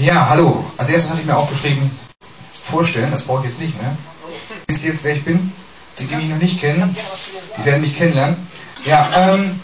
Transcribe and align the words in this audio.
Ja, 0.00 0.30
hallo. 0.30 0.64
Als 0.78 0.88
erstes 0.88 1.10
hatte 1.10 1.20
ich 1.20 1.26
mir 1.26 1.36
aufgeschrieben, 1.36 1.90
vorstellen, 2.64 3.10
das 3.10 3.22
brauche 3.22 3.40
ich 3.40 3.50
jetzt 3.50 3.60
nicht 3.60 3.78
mehr. 3.82 3.94
Wisst 4.66 4.84
ihr 4.84 4.92
jetzt, 4.92 5.04
wer 5.04 5.14
ich 5.14 5.22
bin? 5.22 5.52
Die, 5.98 6.06
die 6.06 6.14
mich 6.14 6.28
noch 6.30 6.38
nicht 6.38 6.58
kennen, 6.58 6.96
die 7.58 7.64
werden 7.66 7.82
mich 7.82 7.98
kennenlernen. 7.98 8.48
Ja, 8.86 9.10
ähm, 9.14 9.60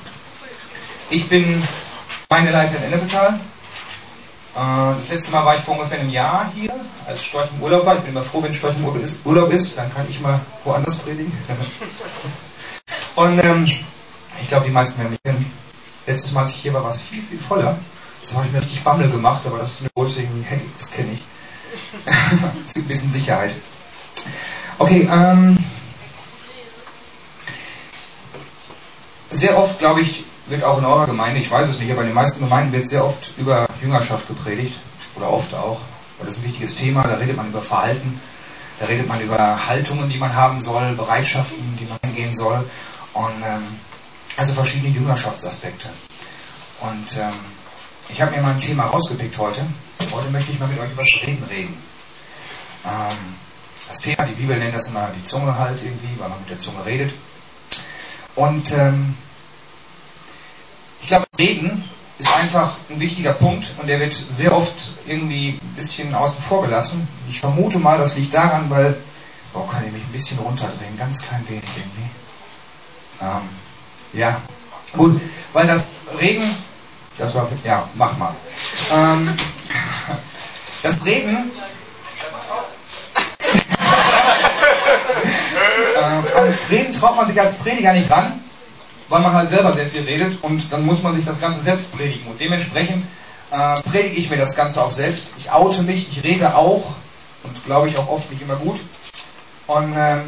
ich 1.09 1.27
bin 1.31 1.63
Leiter 2.29 2.77
in 2.77 2.83
Ennepetal. 2.83 3.41
Äh, 4.55 4.97
das 4.99 5.09
letzte 5.09 5.31
Mal 5.31 5.47
war 5.47 5.55
ich 5.55 5.63
vor 5.63 5.75
ungefähr 5.75 6.01
einem 6.01 6.11
Jahr 6.11 6.53
hier, 6.55 6.75
als 7.07 7.25
Storch 7.25 7.49
im 7.57 7.63
Urlaub 7.63 7.87
war. 7.87 7.95
Ich 7.95 8.03
bin 8.03 8.11
immer 8.11 8.23
froh, 8.23 8.43
wenn 8.43 8.53
Storch 8.53 8.77
im 8.77 8.85
Urlaub 9.25 9.51
ist, 9.51 9.79
dann 9.79 9.91
kann 9.95 10.05
ich 10.07 10.21
mal 10.21 10.39
woanders 10.65 10.97
predigen. 10.97 11.33
Und 13.15 13.43
ähm, 13.43 13.65
ich 14.39 14.49
glaube, 14.49 14.67
die 14.67 14.71
meisten 14.71 14.99
werden 14.99 15.13
mich 15.13 15.23
kennen. 15.23 15.51
Letztes 16.07 16.33
Mal, 16.33 16.43
als 16.43 16.53
ich 16.53 16.59
hier 16.59 16.75
war, 16.75 16.85
war 16.85 16.91
es 16.91 17.01
viel, 17.01 17.23
viel 17.23 17.39
voller. 17.39 17.79
Das 18.27 18.35
habe 18.35 18.47
ich 18.47 18.53
mir 18.53 18.61
richtig 18.61 18.83
Bammel 18.83 19.09
gemacht, 19.09 19.43
aber 19.45 19.59
das 19.59 19.75
ist 19.75 19.81
eine 19.83 19.91
große 19.95 20.21
irgendwie, 20.21 20.43
hey, 20.43 20.61
das 20.77 20.91
kenne 20.91 21.13
ich. 21.13 21.23
es 22.67 22.75
gibt 22.75 22.87
ein 22.87 22.89
bisschen 22.89 23.13
Sicherheit. 23.13 23.55
Okay, 24.79 25.09
ähm, 25.09 25.57
sehr 29.31 29.57
oft, 29.57 29.79
glaube 29.79 30.01
ich, 30.01 30.25
wird 30.47 30.65
auch 30.65 30.79
in 30.79 30.85
eurer 30.85 31.07
Gemeinde, 31.07 31.39
ich 31.39 31.49
weiß 31.49 31.69
es 31.69 31.79
nicht, 31.79 31.93
aber 31.93 32.01
in 32.01 32.09
den 32.09 32.17
meisten 32.17 32.41
Gemeinden 32.41 32.73
wird 32.73 32.89
sehr 32.89 33.05
oft 33.05 33.31
über 33.37 33.69
Jüngerschaft 33.81 34.27
gepredigt. 34.27 34.77
Oder 35.15 35.33
oft 35.33 35.55
auch. 35.55 35.79
Weil 36.19 36.27
das 36.27 36.35
ist 36.35 36.41
ein 36.41 36.49
wichtiges 36.49 36.75
Thema. 36.75 37.05
Da 37.05 37.15
redet 37.15 37.37
man 37.37 37.51
über 37.51 37.63
Verhalten. 37.63 38.21
Da 38.81 38.87
redet 38.87 39.07
man 39.07 39.21
über 39.21 39.69
Haltungen, 39.69 40.09
die 40.09 40.19
man 40.19 40.35
haben 40.35 40.59
soll, 40.61 40.95
Bereitschaften, 40.95 41.79
die 41.81 41.87
man 41.87 41.99
angehen 42.03 42.35
soll. 42.35 42.69
Und 43.13 43.43
ähm, 43.45 43.63
also 44.37 44.53
verschiedene 44.53 44.93
Jüngerschaftsaspekte. 44.93 45.89
Und 46.81 47.19
ähm, 47.19 47.33
ich 48.09 48.21
habe 48.21 48.31
mir 48.33 48.43
mal 48.43 48.55
ein 48.55 48.61
Thema 48.61 48.85
rausgepickt 48.87 49.37
heute. 49.39 49.63
Heute 50.13 50.31
möchte 50.31 50.53
ich 50.53 50.59
mal 50.59 50.69
mit 50.69 50.79
euch 50.79 50.93
über 50.93 51.03
das 51.03 51.27
Reden 51.27 51.45
reden. 51.45 51.83
Ähm, 52.85 53.37
das 53.89 53.99
Thema, 53.99 54.25
die 54.25 54.35
Bibel 54.35 54.57
nennt 54.59 54.75
das 54.75 54.89
immer 54.89 55.11
die 55.17 55.25
Zunge 55.25 55.57
halt 55.57 55.83
irgendwie, 55.83 56.19
weil 56.19 56.29
man 56.29 56.41
mit 56.41 56.51
der 56.51 56.59
Zunge 56.59 56.85
redet. 56.85 57.13
Und 58.35 58.73
ähm, 58.73 59.17
ich 61.03 61.09
glaube, 61.09 61.27
Reden 61.39 61.85
ist 62.19 62.35
einfach 62.35 62.77
ein 62.91 63.01
wichtiger 63.01 63.35
Punkt 63.35 63.75
und 63.79 63.87
der 63.89 64.01
wird 64.01 64.15
sehr 64.15 64.57
oft 64.57 64.75
irgendwie 65.07 65.59
ein 65.63 65.75
bisschen 65.77 66.15
außen 66.15 66.43
vor 66.43 66.63
gelassen. 66.63 67.07
Ich 67.29 67.41
vermute 67.41 67.79
mal, 67.79 67.99
das 67.99 68.17
liegt 68.17 68.33
daran, 68.33 68.71
weil, 68.71 68.97
boah, 69.53 69.69
kann 69.69 69.85
ich 69.87 69.93
mich 69.93 70.03
ein 70.03 70.13
bisschen 70.13 70.39
runterdrehen, 70.39 70.97
ganz 70.99 71.23
klein 71.23 71.47
wenig 71.49 71.65
irgendwie. 71.77 72.11
Ähm, 73.21 73.49
ja, 74.15 74.41
gut, 74.93 75.21
weil 75.53 75.67
das 75.67 76.03
Reden, 76.19 76.43
das 77.19 77.35
war, 77.35 77.49
ja, 77.65 77.89
mach 77.95 78.17
mal. 78.19 78.35
Ähm, 78.93 79.35
das 80.83 81.05
Reden, 81.05 81.51
äh, 85.97 86.37
ans 86.37 86.71
Reden 86.71 86.93
traut 86.93 87.17
man 87.17 87.29
sich 87.29 87.41
als 87.41 87.55
Prediger 87.55 87.93
nicht 87.93 88.11
ran 88.11 88.41
weil 89.09 89.21
man 89.21 89.33
halt 89.33 89.49
selber 89.49 89.73
sehr 89.73 89.87
viel 89.87 90.03
redet 90.03 90.43
und 90.43 90.73
dann 90.73 90.85
muss 90.85 91.03
man 91.03 91.15
sich 91.15 91.25
das 91.25 91.41
Ganze 91.41 91.61
selbst 91.61 91.97
predigen. 91.97 92.27
Und 92.27 92.41
dementsprechend 92.41 93.05
äh, 93.51 93.81
predige 93.83 94.17
ich 94.17 94.31
mir 94.31 94.37
das 94.37 94.57
Ganze 94.57 94.83
auch 94.83 94.91
selbst. 94.91 95.29
Ich 95.39 95.51
oute 95.51 95.83
mich, 95.83 96.09
ich 96.11 96.25
rede 96.25 96.55
auch 96.57 96.95
und 97.45 97.65
glaube 97.65 97.89
ich 97.89 97.97
auch 97.99 98.09
oft 98.09 98.31
nicht 98.31 98.43
immer 98.43 98.57
gut. 98.57 98.81
Und 99.67 99.95
ähm, 99.97 100.23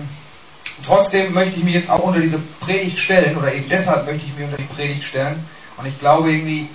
trotzdem 0.84 1.33
möchte 1.33 1.59
ich 1.59 1.64
mich 1.64 1.75
jetzt 1.75 1.91
auch 1.91 2.00
unter 2.00 2.20
diese 2.20 2.39
Predigt 2.61 2.98
stellen 2.98 3.36
oder 3.36 3.53
eben 3.53 3.69
deshalb 3.69 4.06
möchte 4.06 4.25
ich 4.27 4.34
mich 4.34 4.44
unter 4.44 4.56
die 4.56 4.75
Predigt 4.75 5.05
stellen. 5.05 5.44
Und 5.79 5.87
ich 5.87 5.98
glaube 5.98 6.31
irgendwie, 6.31 6.69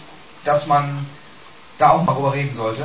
dass 0.46 0.68
man 0.68 1.06
da 1.78 1.92
auch 1.92 2.04
mal 2.04 2.14
drüber 2.14 2.34
reden 2.34 2.54
sollte. 2.54 2.84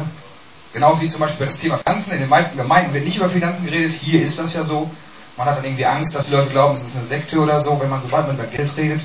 Genauso 0.72 1.00
wie 1.00 1.08
zum 1.08 1.20
Beispiel 1.20 1.40
bei 1.40 1.46
das 1.46 1.58
Thema 1.58 1.78
Finanzen. 1.78 2.12
In 2.12 2.20
den 2.20 2.28
meisten 2.28 2.56
Gemeinden 2.56 2.92
wird 2.92 3.04
nicht 3.04 3.16
über 3.16 3.28
Finanzen 3.28 3.66
geredet. 3.66 3.92
Hier 3.92 4.22
ist 4.22 4.38
das 4.38 4.54
ja 4.54 4.64
so. 4.64 4.90
Man 5.36 5.46
hat 5.46 5.56
dann 5.56 5.64
irgendwie 5.64 5.86
Angst, 5.86 6.14
dass 6.14 6.26
die 6.26 6.32
Leute 6.32 6.50
glauben, 6.50 6.74
es 6.74 6.82
ist 6.82 6.96
eine 6.96 7.04
Sekte 7.04 7.38
oder 7.38 7.60
so, 7.60 7.80
wenn 7.80 7.88
man 7.88 8.02
sobald 8.02 8.26
man 8.26 8.36
über 8.36 8.46
Geld 8.46 8.76
redet. 8.76 9.00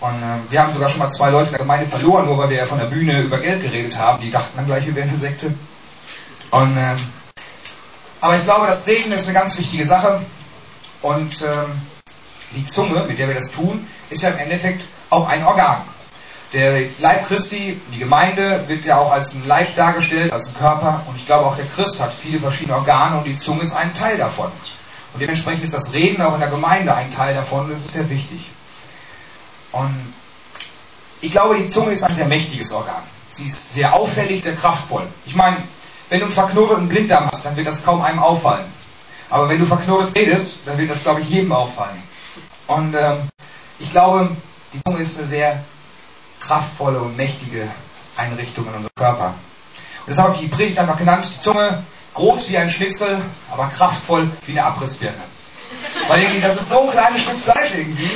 Und 0.00 0.14
ähm, 0.14 0.42
wir 0.50 0.62
haben 0.62 0.72
sogar 0.72 0.88
schon 0.88 0.98
mal 0.98 1.10
zwei 1.10 1.30
Leute 1.30 1.46
in 1.46 1.52
der 1.52 1.60
Gemeinde 1.60 1.86
verloren, 1.86 2.26
nur 2.26 2.38
weil 2.38 2.50
wir 2.50 2.56
ja 2.56 2.66
von 2.66 2.78
der 2.78 2.86
Bühne 2.86 3.20
über 3.20 3.38
Geld 3.38 3.62
geredet 3.62 3.98
haben. 3.98 4.22
Die 4.22 4.30
dachten 4.30 4.56
dann 4.56 4.66
gleich, 4.66 4.86
wir 4.86 4.94
wären 4.94 5.08
eine 5.08 5.18
Sekte. 5.18 5.52
Und, 6.50 6.76
ähm, 6.76 6.96
aber 8.20 8.36
ich 8.36 8.44
glaube, 8.44 8.66
das 8.66 8.86
Reden 8.86 9.12
ist 9.12 9.28
eine 9.28 9.38
ganz 9.38 9.58
wichtige 9.58 9.84
Sache. 9.84 10.22
Und 11.02 11.42
ähm, 11.42 11.80
die 12.52 12.64
Zunge, 12.64 13.04
mit 13.06 13.18
der 13.18 13.28
wir 13.28 13.34
das 13.34 13.52
tun, 13.52 13.86
ist 14.10 14.22
ja 14.22 14.30
im 14.30 14.38
Endeffekt 14.38 14.86
auch 15.10 15.28
ein 15.28 15.44
Organ. 15.44 15.82
Der 16.52 16.82
Leib 16.98 17.26
Christi, 17.26 17.80
die 17.92 17.98
Gemeinde, 17.98 18.64
wird 18.68 18.84
ja 18.84 18.98
auch 18.98 19.12
als 19.12 19.34
ein 19.34 19.46
Leib 19.46 19.74
dargestellt, 19.74 20.32
als 20.32 20.48
ein 20.48 20.58
Körper. 20.58 21.02
Und 21.08 21.16
ich 21.16 21.26
glaube, 21.26 21.46
auch 21.46 21.56
der 21.56 21.66
Christ 21.66 22.00
hat 22.00 22.14
viele 22.14 22.38
verschiedene 22.38 22.76
Organe 22.76 23.18
und 23.18 23.24
die 23.24 23.36
Zunge 23.36 23.62
ist 23.62 23.74
ein 23.74 23.92
Teil 23.94 24.16
davon. 24.16 24.50
Und 25.12 25.20
dementsprechend 25.20 25.64
ist 25.64 25.74
das 25.74 25.92
Reden 25.92 26.22
auch 26.22 26.34
in 26.34 26.40
der 26.40 26.50
Gemeinde 26.50 26.94
ein 26.94 27.10
Teil 27.10 27.34
davon 27.34 27.64
und 27.64 27.70
das 27.70 27.80
ist 27.80 27.92
sehr 27.92 28.08
wichtig. 28.10 28.50
Und 29.72 30.14
ich 31.20 31.32
glaube, 31.32 31.56
die 31.56 31.66
Zunge 31.66 31.92
ist 31.92 32.04
ein 32.04 32.14
sehr 32.14 32.26
mächtiges 32.26 32.72
Organ. 32.72 33.02
Sie 33.30 33.44
ist 33.44 33.74
sehr 33.74 33.92
auffällig, 33.92 34.42
sehr 34.42 34.54
kraftvoll. 34.54 35.06
Ich 35.24 35.34
meine, 35.34 35.56
wenn 36.08 36.20
du 36.20 36.26
einen 36.26 36.34
verknoteten 36.34 36.88
Blinddarm 36.88 37.26
hast, 37.30 37.44
dann 37.44 37.56
wird 37.56 37.66
das 37.66 37.84
kaum 37.84 38.02
einem 38.02 38.18
auffallen. 38.18 38.64
Aber 39.28 39.48
wenn 39.48 39.58
du 39.58 39.66
verknotet 39.66 40.14
redest, 40.14 40.58
dann 40.66 40.78
wird 40.78 40.90
das, 40.90 41.02
glaube 41.02 41.20
ich, 41.20 41.28
jedem 41.28 41.52
auffallen. 41.52 42.00
Und 42.68 42.94
ähm, 42.94 43.28
ich 43.78 43.90
glaube, 43.90 44.30
die 44.72 44.82
Zunge 44.84 45.00
ist 45.00 45.18
eine 45.18 45.26
sehr 45.26 45.64
kraftvolle 46.46 47.00
und 47.00 47.16
mächtige 47.16 47.68
Einrichtung 48.16 48.66
in 48.66 48.74
unserem 48.74 48.94
Körper. 48.94 49.26
Und 49.26 50.08
deshalb 50.08 50.28
habe 50.28 50.36
ich 50.36 50.48
die 50.48 50.54
Predigt 50.54 50.78
einfach 50.78 50.96
genannt, 50.96 51.28
die 51.34 51.40
Zunge 51.40 51.82
groß 52.14 52.48
wie 52.50 52.58
ein 52.58 52.70
Schnitzel, 52.70 53.20
aber 53.52 53.68
kraftvoll 53.68 54.30
wie 54.46 54.52
eine 54.52 54.64
Abrissbirne. 54.64 55.16
Weil 56.08 56.22
irgendwie, 56.22 56.40
das 56.40 56.56
ist 56.56 56.70
so 56.70 56.82
ein 56.82 56.90
kleines 56.90 57.22
Stück 57.22 57.38
Fleisch 57.40 57.72
irgendwie. 57.76 58.10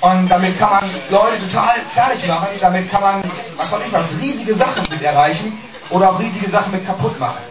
Und 0.00 0.28
damit 0.28 0.58
kann 0.58 0.70
man 0.70 0.84
Leute 1.10 1.38
total 1.46 1.74
fertig 1.88 2.26
machen. 2.26 2.48
Damit 2.60 2.90
kann 2.90 3.00
man, 3.00 3.22
was 3.56 3.70
soll 3.70 3.80
ich 3.86 3.92
was, 3.92 4.14
riesige 4.20 4.54
Sachen 4.54 4.82
mit 4.90 5.02
erreichen 5.02 5.58
oder 5.90 6.10
auch 6.10 6.18
riesige 6.18 6.50
Sachen 6.50 6.72
mit 6.72 6.86
kaputt 6.86 7.18
machen. 7.20 7.42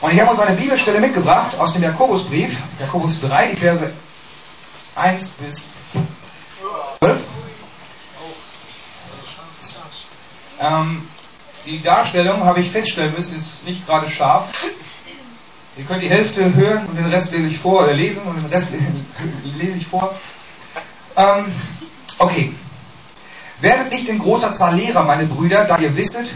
Und 0.00 0.12
ich 0.12 0.20
habe 0.20 0.30
uns 0.30 0.40
eine 0.40 0.56
Bibelstelle 0.56 1.00
mitgebracht 1.00 1.58
aus 1.58 1.72
dem 1.72 1.82
Jakobusbrief, 1.82 2.62
Jakobus 2.78 3.20
3, 3.22 3.48
die 3.48 3.56
Verse 3.56 3.90
1 4.96 5.28
bis 5.28 5.70
Ähm, 10.60 11.02
die 11.66 11.82
Darstellung, 11.82 12.44
habe 12.44 12.60
ich 12.60 12.70
feststellen 12.70 13.14
müssen, 13.14 13.36
ist 13.36 13.66
nicht 13.66 13.86
gerade 13.86 14.10
scharf. 14.10 14.48
Ihr 15.76 15.84
könnt 15.84 16.02
die 16.02 16.10
Hälfte 16.10 16.54
hören 16.54 16.86
und 16.86 16.96
den 16.96 17.06
Rest 17.06 17.32
lese 17.32 17.48
ich 17.48 17.58
vor, 17.58 17.82
oder 17.82 17.94
lesen 17.94 18.22
und 18.22 18.36
den 18.36 18.46
Rest 18.46 18.72
lese 19.58 19.78
ich 19.78 19.86
vor. 19.86 20.14
Ähm, 21.16 21.46
okay. 22.18 22.54
Werdet 23.60 23.90
nicht 23.90 24.08
in 24.08 24.18
großer 24.18 24.52
Zahl 24.52 24.76
Lehrer, 24.76 25.04
meine 25.04 25.26
Brüder, 25.26 25.64
da 25.64 25.78
ihr 25.78 25.96
wisset, 25.96 26.26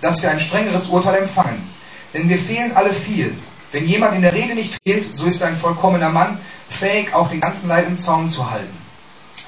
dass 0.00 0.22
wir 0.22 0.30
ein 0.30 0.40
strengeres 0.40 0.88
Urteil 0.88 1.22
empfangen. 1.22 1.68
Denn 2.14 2.28
wir 2.28 2.38
fehlen 2.38 2.72
alle 2.76 2.92
viel. 2.92 3.36
Wenn 3.72 3.86
jemand 3.86 4.14
in 4.14 4.22
der 4.22 4.32
Rede 4.32 4.54
nicht 4.54 4.76
fehlt, 4.84 5.14
so 5.14 5.24
ist 5.26 5.40
er 5.40 5.48
ein 5.48 5.56
vollkommener 5.56 6.08
Mann, 6.08 6.38
fähig, 6.68 7.14
auch 7.14 7.30
den 7.30 7.40
ganzen 7.40 7.68
Leib 7.68 7.86
im 7.86 7.98
Zaum 7.98 8.30
zu 8.30 8.50
halten. 8.50 8.87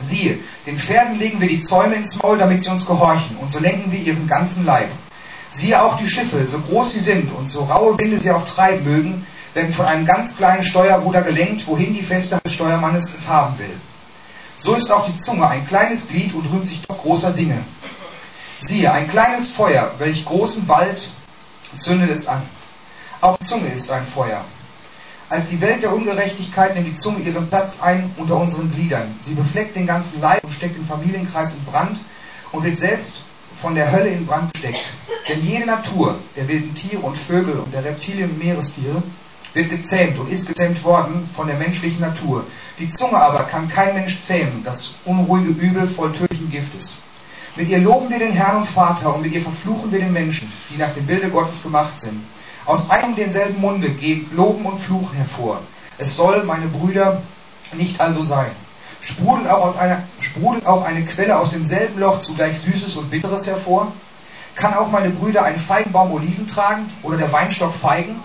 Siehe, 0.03 0.39
den 0.67 0.79
Pferden 0.79 1.19
legen 1.19 1.41
wir 1.41 1.49
die 1.49 1.61
Zäume 1.61 1.95
ins 1.95 2.23
Maul, 2.23 2.39
damit 2.39 2.63
sie 2.63 2.71
uns 2.71 2.87
gehorchen, 2.87 3.37
und 3.37 3.53
so 3.53 3.59
lenken 3.59 3.93
wir 3.93 4.01
ihren 4.01 4.27
ganzen 4.27 4.65
Leib. 4.65 4.89
Siehe 5.51 5.83
auch 5.83 5.99
die 5.99 6.09
Schiffe, 6.09 6.47
so 6.47 6.59
groß 6.59 6.93
sie 6.93 7.01
sind 7.01 7.33
und 7.33 7.49
so 7.49 7.65
raue 7.65 7.99
Winde 7.99 8.21
sie 8.21 8.31
auch 8.31 8.45
treiben 8.45 8.85
mögen, 8.85 9.27
werden 9.55 9.73
von 9.73 9.87
einem 9.87 10.07
ganz 10.07 10.37
kleinen 10.37 10.63
Steuerruder 10.63 11.23
gelenkt, 11.23 11.67
wohin 11.67 11.95
die 11.95 12.03
Feste 12.03 12.39
des 12.45 12.53
Steuermannes 12.53 13.15
es 13.15 13.29
haben 13.29 13.59
will. 13.59 13.81
So 14.57 14.75
ist 14.75 14.93
auch 14.93 15.07
die 15.07 15.17
Zunge 15.17 15.49
ein 15.49 15.67
kleines 15.67 16.09
Glied 16.09 16.35
und 16.35 16.47
rühmt 16.53 16.67
sich 16.67 16.83
doch 16.83 16.99
großer 16.99 17.33
Dinge. 17.33 17.59
Siehe, 18.61 18.93
ein 18.93 19.09
kleines 19.09 19.53
Feuer, 19.53 19.93
welch 19.99 20.25
großen 20.25 20.69
Wald 20.69 21.09
zündet 21.77 22.11
es 22.11 22.29
an. 22.29 22.43
Auch 23.21 23.39
die 23.39 23.45
Zunge 23.45 23.69
ist 23.69 23.91
ein 23.91 24.07
Feuer. 24.07 24.45
Als 25.31 25.51
die 25.51 25.61
Welt 25.61 25.85
der 25.85 25.95
Ungerechtigkeit 25.95 26.75
nimmt 26.75 26.89
die 26.89 26.95
Zunge 26.97 27.21
ihren 27.21 27.49
Platz 27.49 27.81
ein 27.83 28.11
unter 28.17 28.37
unseren 28.37 28.69
Gliedern. 28.73 29.15
Sie 29.21 29.35
befleckt 29.35 29.77
den 29.77 29.87
ganzen 29.87 30.21
Leib 30.21 30.43
und 30.43 30.53
steckt 30.53 30.77
den 30.77 30.85
Familienkreis 30.85 31.55
in 31.55 31.65
Brand 31.67 32.01
und 32.51 32.65
wird 32.65 32.77
selbst 32.77 33.23
von 33.63 33.77
der 33.77 33.93
Hölle 33.93 34.09
in 34.09 34.27
Brand 34.27 34.51
steckt. 34.57 34.91
Denn 35.29 35.41
jede 35.41 35.67
Natur 35.67 36.19
der 36.35 36.49
wilden 36.49 36.75
Tiere 36.75 37.03
und 37.03 37.17
Vögel 37.17 37.61
und 37.61 37.73
der 37.73 37.85
Reptilien 37.85 38.29
und 38.29 38.41
Meerestiere 38.41 39.05
wird 39.55 39.71
gezähmt 39.71 40.19
und 40.19 40.33
ist 40.33 40.49
gezähmt 40.49 40.83
worden 40.83 41.29
von 41.37 41.47
der 41.47 41.59
menschlichen 41.59 42.01
Natur. 42.01 42.45
Die 42.81 42.91
Zunge 42.91 43.19
aber 43.19 43.45
kann 43.45 43.69
kein 43.69 43.95
Mensch 43.95 44.19
zähmen, 44.19 44.65
das 44.65 44.95
unruhige 45.05 45.51
Übel 45.51 45.87
voll 45.87 46.13
tödlichen 46.13 46.51
Giftes. 46.51 46.97
Mit 47.55 47.69
ihr 47.69 47.79
loben 47.79 48.11
wir 48.11 48.19
den 48.19 48.33
Herrn 48.33 48.57
und 48.57 48.67
Vater 48.69 49.15
und 49.15 49.23
mit 49.23 49.33
ihr 49.33 49.43
verfluchen 49.43 49.93
wir 49.93 50.01
den 50.01 50.13
Menschen, 50.13 50.53
die 50.71 50.77
nach 50.77 50.93
dem 50.93 51.07
Bilde 51.07 51.31
Gottes 51.31 51.63
gemacht 51.63 52.01
sind. 52.01 52.21
Aus 52.67 52.91
einem 52.91 53.17
denselben 53.17 53.61
Munde 53.61 53.91
gehen 53.91 54.31
Loben 54.35 54.65
und 54.67 54.79
Fluchen 54.79 55.17
hervor. 55.17 55.61
Es 55.99 56.17
soll, 56.17 56.45
meine 56.45 56.67
Brüder, 56.67 57.23
nicht 57.73 58.01
also 58.01 58.23
sein 58.23 58.51
sprudelt 59.03 59.49
auch, 59.49 59.65
aus 59.65 59.79
einer, 59.79 60.03
sprudelt 60.21 60.67
auch 60.67 60.85
eine 60.85 61.05
Quelle 61.05 61.39
aus 61.39 61.51
demselben 61.51 61.99
Loch 62.01 62.21
zugleich 62.21 62.61
Süßes 62.61 62.97
und 62.97 63.11
Bitteres 63.11 63.47
hervor? 63.47 63.91
kann 64.57 64.75
auch 64.75 64.91
meine 64.91 65.11
Brüder 65.11 65.45
einen 65.45 65.59
Feigenbaum 65.59 66.13
Oliven 66.13 66.47
tragen 66.47 66.91
oder 67.03 67.17
der 67.17 67.33
Weinstock 67.33 67.73
Feigen, 67.73 68.21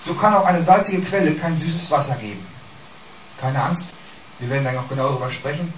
so 0.00 0.14
kann 0.14 0.34
auch 0.34 0.44
eine 0.44 0.62
salzige 0.62 1.02
Quelle 1.02 1.34
kein 1.34 1.58
süßes 1.58 1.90
Wasser 1.90 2.14
geben. 2.16 2.46
Keine 3.40 3.62
Angst, 3.62 3.90
wir 4.38 4.50
werden 4.50 4.64
dann 4.64 4.76
noch 4.76 4.88
genau 4.88 5.08
darüber 5.08 5.30
sprechen. 5.30 5.72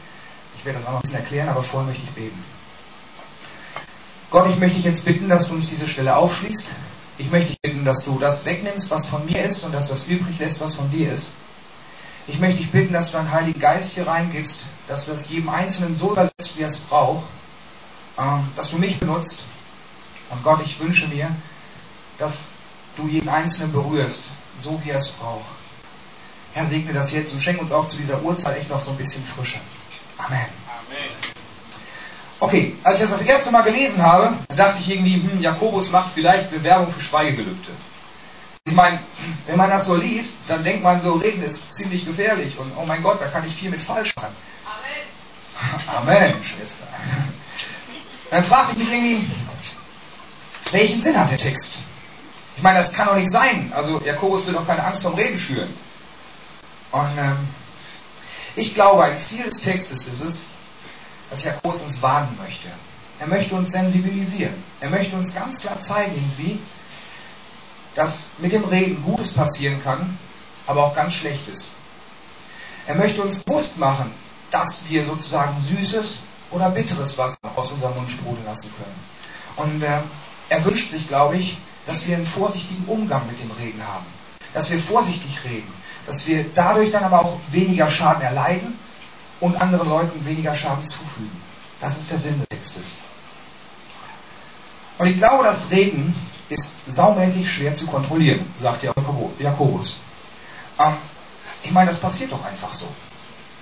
Ich 0.57 0.65
werde 0.65 0.79
das 0.79 0.87
auch 0.87 0.93
noch 0.93 0.99
ein 0.99 1.03
bisschen 1.03 1.19
erklären, 1.19 1.49
aber 1.49 1.63
vorher 1.63 1.89
möchte 1.89 2.03
ich 2.05 2.11
beten. 2.11 2.45
Gott, 4.31 4.49
ich 4.49 4.59
möchte 4.59 4.77
dich 4.77 4.85
jetzt 4.85 5.05
bitten, 5.05 5.29
dass 5.29 5.49
du 5.49 5.55
uns 5.55 5.69
diese 5.69 5.89
Stelle 5.89 6.15
aufschließt. 6.15 6.69
Ich 7.21 7.31
möchte 7.31 7.49
dich 7.49 7.61
bitten, 7.61 7.85
dass 7.85 8.07
du 8.07 8.19
das 8.19 8.47
wegnimmst, 8.47 8.91
was 8.91 9.07
von 9.07 9.27
mir 9.27 9.45
ist 9.45 9.63
und 9.65 9.73
dass 9.73 9.89
du 9.89 9.93
das 9.93 10.07
übrig 10.07 10.39
lässt, 10.39 10.59
was 10.61 10.75
von 10.75 10.91
dir 10.91 11.13
ist. 11.13 11.29
Ich 12.27 12.39
möchte 12.39 12.59
dich 12.59 12.71
bitten, 12.71 12.95
dass 12.95 13.11
du 13.11 13.19
deinen 13.19 13.31
Heiligen 13.31 13.61
Geist 13.61 13.93
hier 13.93 14.07
reingibst, 14.07 14.63
dass 14.89 15.05
du 15.05 15.13
das 15.13 15.29
jedem 15.29 15.51
Einzelnen 15.51 15.95
so 15.95 16.13
übersetzt, 16.13 16.57
wie 16.57 16.63
er 16.63 16.69
es 16.69 16.79
braucht, 16.79 17.25
ähm, 18.19 18.49
dass 18.57 18.71
du 18.71 18.79
mich 18.79 18.99
benutzt. 18.99 19.43
Und 20.31 20.43
Gott, 20.43 20.61
ich 20.65 20.81
wünsche 20.81 21.09
mir, 21.09 21.31
dass 22.19 22.53
du 22.97 23.07
jeden 23.07 23.29
Einzelnen 23.29 23.73
berührst, 23.73 24.27
so 24.59 24.81
wie 24.83 24.91
er 24.91 24.99
es 24.99 25.11
braucht. 25.11 25.45
Herr, 26.55 26.65
segne 26.65 26.95
das 26.95 27.13
jetzt 27.13 27.35
und 27.35 27.43
schenke 27.43 27.61
uns 27.61 27.71
auch 27.71 27.87
zu 27.87 27.99
dieser 27.99 28.23
Uhrzeit 28.23 28.59
echt 28.59 28.71
noch 28.71 28.81
so 28.81 28.93
ein 28.93 28.97
bisschen 28.97 29.23
Frische. 29.25 29.61
Amen. 30.17 30.39
Amen. 30.39 31.40
Okay, 32.41 32.75
als 32.83 32.97
ich 32.97 33.03
das 33.03 33.19
das 33.19 33.29
erste 33.29 33.51
Mal 33.51 33.63
gelesen 33.63 34.03
habe, 34.03 34.35
dachte 34.57 34.81
ich 34.81 34.91
irgendwie, 34.91 35.15
hm, 35.15 35.43
Jakobus 35.43 35.91
macht 35.91 36.11
vielleicht 36.11 36.51
Bewerbung 36.51 36.91
für 36.91 37.01
Schweigegelübde. 37.01 37.71
Ich 38.65 38.73
meine, 38.73 38.99
wenn 39.47 39.59
man 39.59 39.69
das 39.69 39.87
so 39.87 39.95
liest, 39.95 40.37
dann 40.49 40.65
denkt 40.65 40.83
man 40.83 41.01
so, 41.01 41.15
Reden 41.15 41.43
ist 41.43 41.73
ziemlich 41.73 42.07
gefährlich 42.07 42.59
und 42.59 42.73
oh 42.79 42.87
mein 42.87 43.03
Gott, 43.03 43.21
da 43.21 43.27
kann 43.27 43.47
ich 43.47 43.55
viel 43.55 43.71
mit 43.71 43.81
falsch 43.81 44.17
machen. 44.17 44.35
Amen. 45.87 46.23
Amen, 46.31 46.45
Schwester. 46.45 46.87
Dann 48.31 48.43
fragte 48.43 48.73
ich 48.73 48.79
mich 48.79 48.93
irgendwie, 48.93 49.27
welchen 50.71 51.01
Sinn 51.01 51.19
hat 51.19 51.31
der 51.31 51.39
Text? 51.39 51.79
Ich 52.57 52.63
meine, 52.63 52.79
das 52.79 52.95
kann 52.95 53.07
doch 53.07 53.17
nicht 53.17 53.31
sein. 53.31 53.73
Also 53.75 54.01
Jakobus 54.01 54.47
will 54.47 54.55
doch 54.55 54.67
keine 54.67 54.85
Angst 54.85 55.03
vom 55.03 55.15
Reden 55.15 55.39
schüren. 55.39 55.73
Und 56.93 57.19
ähm, 57.19 57.49
ich 58.57 58.75
glaube, 58.75 59.05
ein 59.05 59.19
Ziel 59.19 59.45
des 59.45 59.61
Textes 59.61 60.07
ist 60.07 60.21
es, 60.21 60.45
dass 61.31 61.45
Jakobus 61.45 61.83
uns 61.83 62.03
warnen 62.03 62.37
möchte. 62.43 62.69
Er 63.21 63.27
möchte 63.27 63.55
uns 63.55 63.73
sensibilisieren. 63.73 64.55
Er 64.81 64.91
möchte 64.91 65.17
uns 65.17 65.35
ganz 65.35 65.61
klar 65.61 65.79
zeigen, 65.81 66.13
irgendwie, 66.15 66.59
dass 67.95 68.33
mit 68.39 68.53
dem 68.53 68.65
Reden 68.65 69.03
Gutes 69.03 69.33
passieren 69.33 69.83
kann, 69.83 70.19
aber 70.67 70.85
auch 70.85 70.95
ganz 70.95 71.15
Schlechtes. 71.15 71.73
Er 72.87 72.95
möchte 72.97 73.23
uns 73.23 73.41
bewusst 73.41 73.79
machen, 73.79 74.11
dass 74.51 74.89
wir 74.89 75.05
sozusagen 75.05 75.57
süßes 75.59 76.23
oder 76.51 76.71
bitteres 76.71 77.17
Wasser 77.19 77.39
aus 77.55 77.73
unserem 77.73 77.95
Mund 77.95 78.09
sprudeln 78.09 78.45
lassen 78.47 78.73
können. 78.77 79.69
Und 79.69 79.83
äh, 79.83 80.01
er 80.49 80.65
wünscht 80.65 80.89
sich, 80.89 81.07
glaube 81.07 81.37
ich, 81.37 81.59
dass 81.87 82.07
wir 82.09 82.17
einen 82.17 82.27
vorsichtigen 82.27 82.85
Umgang 82.87 83.27
mit 83.27 83.41
dem 83.41 83.51
Reden 83.53 83.83
haben. 83.87 84.07
Dass 84.55 84.71
wir 84.71 84.79
vorsichtig 84.79 85.45
reden. 85.45 85.73
Dass 86.07 86.27
wir 86.27 86.45
dadurch 86.55 86.91
dann 86.91 87.05
aber 87.05 87.21
auch 87.25 87.39
weniger 87.51 87.89
Schaden 87.89 88.23
erleiden 88.23 88.77
und 89.41 89.61
anderen 89.61 89.89
Leuten 89.89 90.25
weniger 90.25 90.55
Schaden 90.55 90.85
zufügen. 90.85 91.31
Das 91.81 91.97
ist 91.97 92.11
der 92.11 92.19
Sinn 92.19 92.39
des 92.39 92.49
Textes. 92.49 92.97
Und 94.99 95.07
ich 95.07 95.17
glaube, 95.17 95.45
das 95.45 95.71
Reden 95.71 96.15
ist 96.51 96.93
saumäßig 96.93 97.51
schwer 97.51 97.75
zu 97.75 97.87
kontrollieren, 97.87 98.45
sagt 98.57 98.83
Jakobus. 99.39 99.97
Ähm, 100.79 100.95
ich 101.63 101.71
meine, 101.71 101.91
das 101.91 101.99
passiert 101.99 102.33
doch 102.33 102.45
einfach 102.45 102.75
so. 102.75 102.87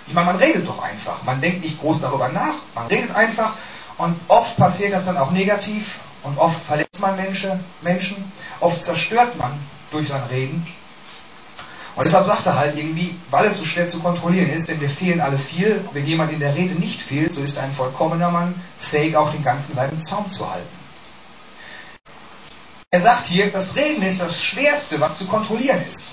Ich 0.07 0.15
meine, 0.15 0.27
man 0.27 0.37
redet 0.37 0.67
doch 0.67 0.83
einfach. 0.83 1.23
Man 1.25 1.41
denkt 1.41 1.63
nicht 1.63 1.81
groß 1.81 2.01
darüber 2.01 2.29
nach, 2.29 2.55
man 2.75 2.87
redet 2.87 3.15
einfach 3.15 3.55
und 3.99 4.19
oft 4.29 4.57
passiert 4.57 4.93
das 4.93 5.05
dann 5.05 5.17
auch 5.17 5.31
negativ 5.31 5.99
und 6.23 6.39
oft 6.39 6.61
verletzt 6.65 7.01
man 7.01 7.17
Menschen, 7.17 7.65
Menschen 7.83 8.33
oft 8.61 8.83
zerstört 8.83 9.37
man 9.39 9.53
durch 9.91 10.09
sein 10.09 10.23
Reden 10.31 10.67
und 11.99 12.05
deshalb 12.05 12.27
sagt 12.27 12.47
er 12.47 12.57
halt 12.57 12.79
irgendwie, 12.79 13.13
weil 13.29 13.47
es 13.47 13.59
so 13.59 13.65
schwer 13.65 13.89
zu 13.89 13.99
kontrollieren 13.99 14.51
ist, 14.51 14.69
denn 14.69 14.81
wir 14.81 14.89
fehlen 14.89 15.21
alle 15.21 15.37
viel, 15.37 15.85
wenn 15.93 16.07
jemand 16.07 16.33
in 16.33 16.39
der 16.39 16.55
Rede 16.55 16.77
nicht 16.77 17.03
fehlt, 17.03 17.33
so 17.33 17.41
ist 17.41 17.59
ein 17.59 17.73
vollkommener 17.73 18.31
Mann 18.31 18.55
fähig, 18.79 19.17
auch 19.17 19.33
den 19.33 19.43
ganzen 19.43 19.75
Leib 19.75 19.91
im 19.91 20.01
Zaum 20.01 20.31
zu 20.31 20.49
halten. 20.49 20.69
Er 22.93 23.01
sagt 23.01 23.27
hier, 23.27 23.51
das 23.51 23.75
Reden 23.75 24.05
ist 24.05 24.21
das 24.21 24.41
Schwerste, 24.41 25.01
was 25.01 25.19
zu 25.19 25.27
kontrollieren 25.27 25.83
ist. 25.91 26.13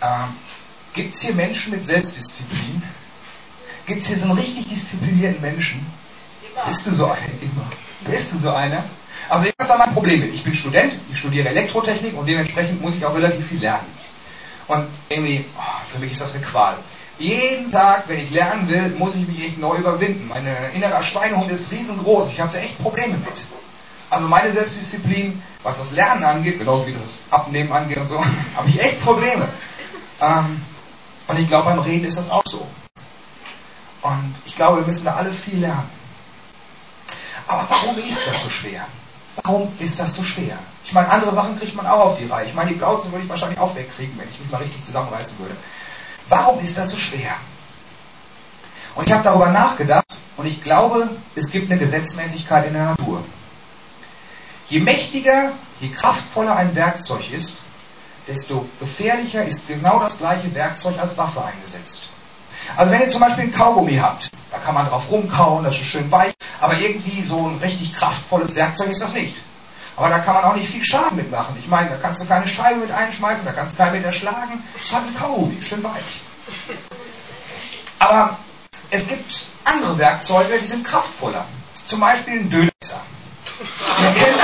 Ähm, 0.00 0.34
Gibt 0.94 1.14
es 1.14 1.20
hier 1.20 1.34
Menschen 1.34 1.72
mit 1.72 1.84
Selbstdisziplin? 1.84 2.82
Gibt 3.84 4.00
es 4.00 4.08
hier 4.08 4.16
so 4.16 4.24
einen 4.24 4.38
richtig 4.38 4.66
disziplinierten 4.66 5.42
Menschen? 5.42 5.86
Immer. 6.40 6.64
Bist 6.64 6.86
du 6.86 6.90
so 6.90 7.04
einer? 7.04 7.42
Immer. 7.42 7.70
Bist 8.06 8.32
du 8.32 8.38
so 8.38 8.50
einer? 8.50 8.82
Also 9.28 9.46
ich 9.46 9.54
habe 9.58 9.68
da 9.68 9.76
mein 9.76 9.92
Problem 9.92 10.20
mit. 10.20 10.34
Ich 10.34 10.42
bin 10.42 10.54
Student, 10.54 10.94
ich 11.10 11.18
studiere 11.18 11.48
Elektrotechnik 11.48 12.16
und 12.16 12.26
dementsprechend 12.26 12.80
muss 12.80 12.96
ich 12.96 13.04
auch 13.04 13.14
relativ 13.14 13.46
viel 13.46 13.60
lernen. 13.60 13.86
Und 14.68 14.86
irgendwie, 15.08 15.44
oh, 15.56 15.62
für 15.92 15.98
mich 15.98 16.12
ist 16.12 16.20
das 16.20 16.34
eine 16.34 16.44
Qual. 16.44 16.76
Jeden 17.18 17.72
Tag, 17.72 18.04
wenn 18.06 18.18
ich 18.18 18.30
lernen 18.30 18.68
will, 18.68 18.94
muss 18.96 19.16
ich 19.16 19.26
mich 19.26 19.44
echt 19.44 19.58
neu 19.58 19.76
überwinden. 19.76 20.28
Mein 20.28 20.46
innerer 20.74 21.02
Schweinehund 21.02 21.50
ist 21.50 21.72
riesengroß. 21.72 22.30
Ich 22.30 22.40
habe 22.40 22.52
da 22.52 22.58
echt 22.58 22.78
Probleme 22.78 23.16
mit. 23.16 23.44
Also 24.10 24.26
meine 24.26 24.50
Selbstdisziplin, 24.50 25.42
was 25.62 25.78
das 25.78 25.92
Lernen 25.92 26.24
angeht, 26.24 26.58
genauso 26.58 26.86
wie 26.86 26.92
das 26.92 27.20
Abnehmen 27.30 27.72
angeht 27.72 27.98
und 27.98 28.06
so, 28.06 28.24
habe 28.56 28.68
ich 28.68 28.80
echt 28.80 29.00
Probleme. 29.00 29.48
Ähm, 30.20 30.62
und 31.26 31.38
ich 31.38 31.48
glaube, 31.48 31.66
beim 31.66 31.80
Reden 31.80 32.06
ist 32.06 32.16
das 32.16 32.30
auch 32.30 32.44
so. 32.46 32.66
Und 34.02 34.34
ich 34.46 34.54
glaube, 34.54 34.78
wir 34.78 34.86
müssen 34.86 35.04
da 35.04 35.16
alle 35.16 35.32
viel 35.32 35.58
lernen. 35.58 35.90
Aber 37.46 37.66
warum 37.68 37.98
ist 37.98 38.26
das 38.26 38.44
so 38.44 38.50
schwer? 38.50 38.86
Warum 39.42 39.72
ist 39.78 39.98
das 39.98 40.14
so 40.14 40.22
schwer? 40.22 40.58
Ich 40.84 40.92
meine, 40.92 41.10
andere 41.10 41.34
Sachen 41.34 41.58
kriegt 41.58 41.74
man 41.74 41.86
auch 41.86 42.00
auf 42.00 42.18
die 42.18 42.26
Reihe. 42.26 42.46
Ich 42.46 42.54
meine, 42.54 42.70
die 42.70 42.76
Blauzen 42.76 43.12
würde 43.12 43.24
ich 43.24 43.30
wahrscheinlich 43.30 43.58
auch 43.58 43.74
wegkriegen, 43.76 44.18
wenn 44.18 44.28
ich 44.28 44.40
mich 44.40 44.50
mal 44.50 44.58
richtig 44.58 44.82
zusammenreißen 44.82 45.38
würde. 45.38 45.56
Warum 46.28 46.58
ist 46.60 46.76
das 46.76 46.90
so 46.90 46.96
schwer? 46.96 47.32
Und 48.94 49.06
ich 49.06 49.12
habe 49.12 49.22
darüber 49.22 49.50
nachgedacht 49.50 50.06
und 50.36 50.46
ich 50.46 50.62
glaube, 50.62 51.08
es 51.34 51.50
gibt 51.50 51.70
eine 51.70 51.78
Gesetzmäßigkeit 51.78 52.66
in 52.66 52.74
der 52.74 52.84
Natur. 52.86 53.22
Je 54.68 54.80
mächtiger, 54.80 55.52
je 55.80 55.90
kraftvoller 55.90 56.56
ein 56.56 56.74
Werkzeug 56.74 57.30
ist, 57.32 57.58
desto 58.26 58.66
gefährlicher 58.80 59.44
ist 59.44 59.68
genau 59.68 59.98
das 60.00 60.18
gleiche 60.18 60.54
Werkzeug 60.54 60.98
als 60.98 61.16
Waffe 61.16 61.42
eingesetzt. 61.44 62.08
Also 62.76 62.92
wenn 62.92 63.00
ihr 63.00 63.08
zum 63.08 63.20
Beispiel 63.20 63.44
ein 63.44 63.52
Kaugummi 63.52 63.96
habt, 63.96 64.30
da 64.50 64.58
kann 64.58 64.74
man 64.74 64.86
drauf 64.86 65.10
rumkauen, 65.10 65.64
das 65.64 65.74
ist 65.74 65.86
schön 65.86 66.10
weich, 66.10 66.32
aber 66.60 66.78
irgendwie 66.78 67.22
so 67.22 67.48
ein 67.48 67.58
richtig 67.62 67.94
kraftvolles 67.94 68.54
Werkzeug 68.56 68.90
ist 68.90 69.02
das 69.02 69.14
nicht. 69.14 69.34
Aber 69.96 70.08
da 70.10 70.20
kann 70.20 70.34
man 70.34 70.44
auch 70.44 70.54
nicht 70.54 70.68
viel 70.68 70.84
Schaden 70.84 71.16
mitmachen. 71.16 71.56
Ich 71.58 71.66
meine, 71.66 71.90
da 71.90 71.96
kannst 71.96 72.20
du 72.20 72.26
keine 72.26 72.46
Scheibe 72.46 72.80
mit 72.80 72.92
einschmeißen, 72.92 73.44
da 73.44 73.52
kannst 73.52 73.74
du 73.74 73.78
keinen 73.82 73.96
mit 73.96 74.04
erschlagen. 74.04 74.62
Das 74.74 74.84
ist 74.84 74.94
halt 74.94 75.06
ein 75.06 75.16
Kaugummi, 75.16 75.60
schön 75.60 75.82
weich. 75.82 76.22
Aber 77.98 78.36
es 78.90 79.08
gibt 79.08 79.46
andere 79.64 79.98
Werkzeuge, 79.98 80.58
die 80.60 80.66
sind 80.66 80.84
kraftvoller. 80.84 81.44
Zum 81.84 82.00
Beispiel 82.00 82.34
ein 82.34 82.50
Dönermesser. 82.50 83.00
Ihr 84.00 84.12
kennt 84.12 84.38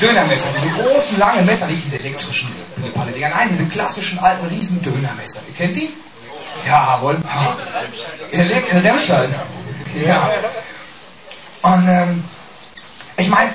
Dönermesser, 0.00 0.48
diese 0.56 0.68
großen, 0.70 1.18
langen 1.18 1.44
Messer, 1.44 1.66
nicht 1.66 1.84
diese 1.84 1.98
elektrischen, 1.98 2.48
diese 2.48 2.90
Palle-Dinger, 2.92 3.28
nein, 3.28 3.48
diese 3.50 3.66
klassischen 3.66 4.18
alten 4.18 4.46
riesen 4.46 4.82
Dönermesser. 4.82 5.40
Ihr 5.48 5.54
kennt 5.54 5.76
die? 5.76 5.92
Jawohl. 6.66 7.18
Er 8.30 8.44
lebt 8.44 8.72
in 8.72 8.78
Remscheid. 8.78 9.30
Ja. 10.04 10.30
Und 11.62 11.88
ähm, 11.88 12.24
ich 13.16 13.28
meine, 13.28 13.52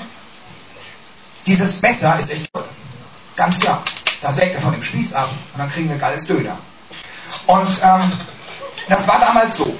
dieses 1.46 1.82
Messer 1.82 2.18
ist 2.20 2.32
echt 2.32 2.54
toll. 2.54 2.64
Ganz 3.36 3.60
klar. 3.60 3.82
Da 4.22 4.32
sägt 4.32 4.56
er 4.56 4.62
von 4.62 4.74
dem 4.74 4.84
Spieß 4.84 5.14
ab 5.16 5.30
und 5.54 5.60
dann 5.60 5.72
kriegen 5.72 5.90
wir 5.90 5.98
geiles 5.98 6.26
Döner. 6.26 6.58
Und 7.48 7.82
ähm, 7.84 8.12
das 8.88 9.08
war 9.08 9.20
damals 9.20 9.58
so. 9.58 9.74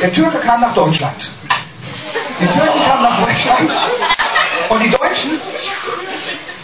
Der 0.00 0.12
Türke 0.12 0.38
kam 0.38 0.60
nach 0.60 0.74
Deutschland. 0.74 1.30
Die 2.40 2.46
Türken 2.46 2.84
kamen 2.84 3.02
nach 3.02 3.20
Deutschland 3.20 3.70
und 4.68 4.82
die 4.82 4.90
Deutschen 4.90 5.40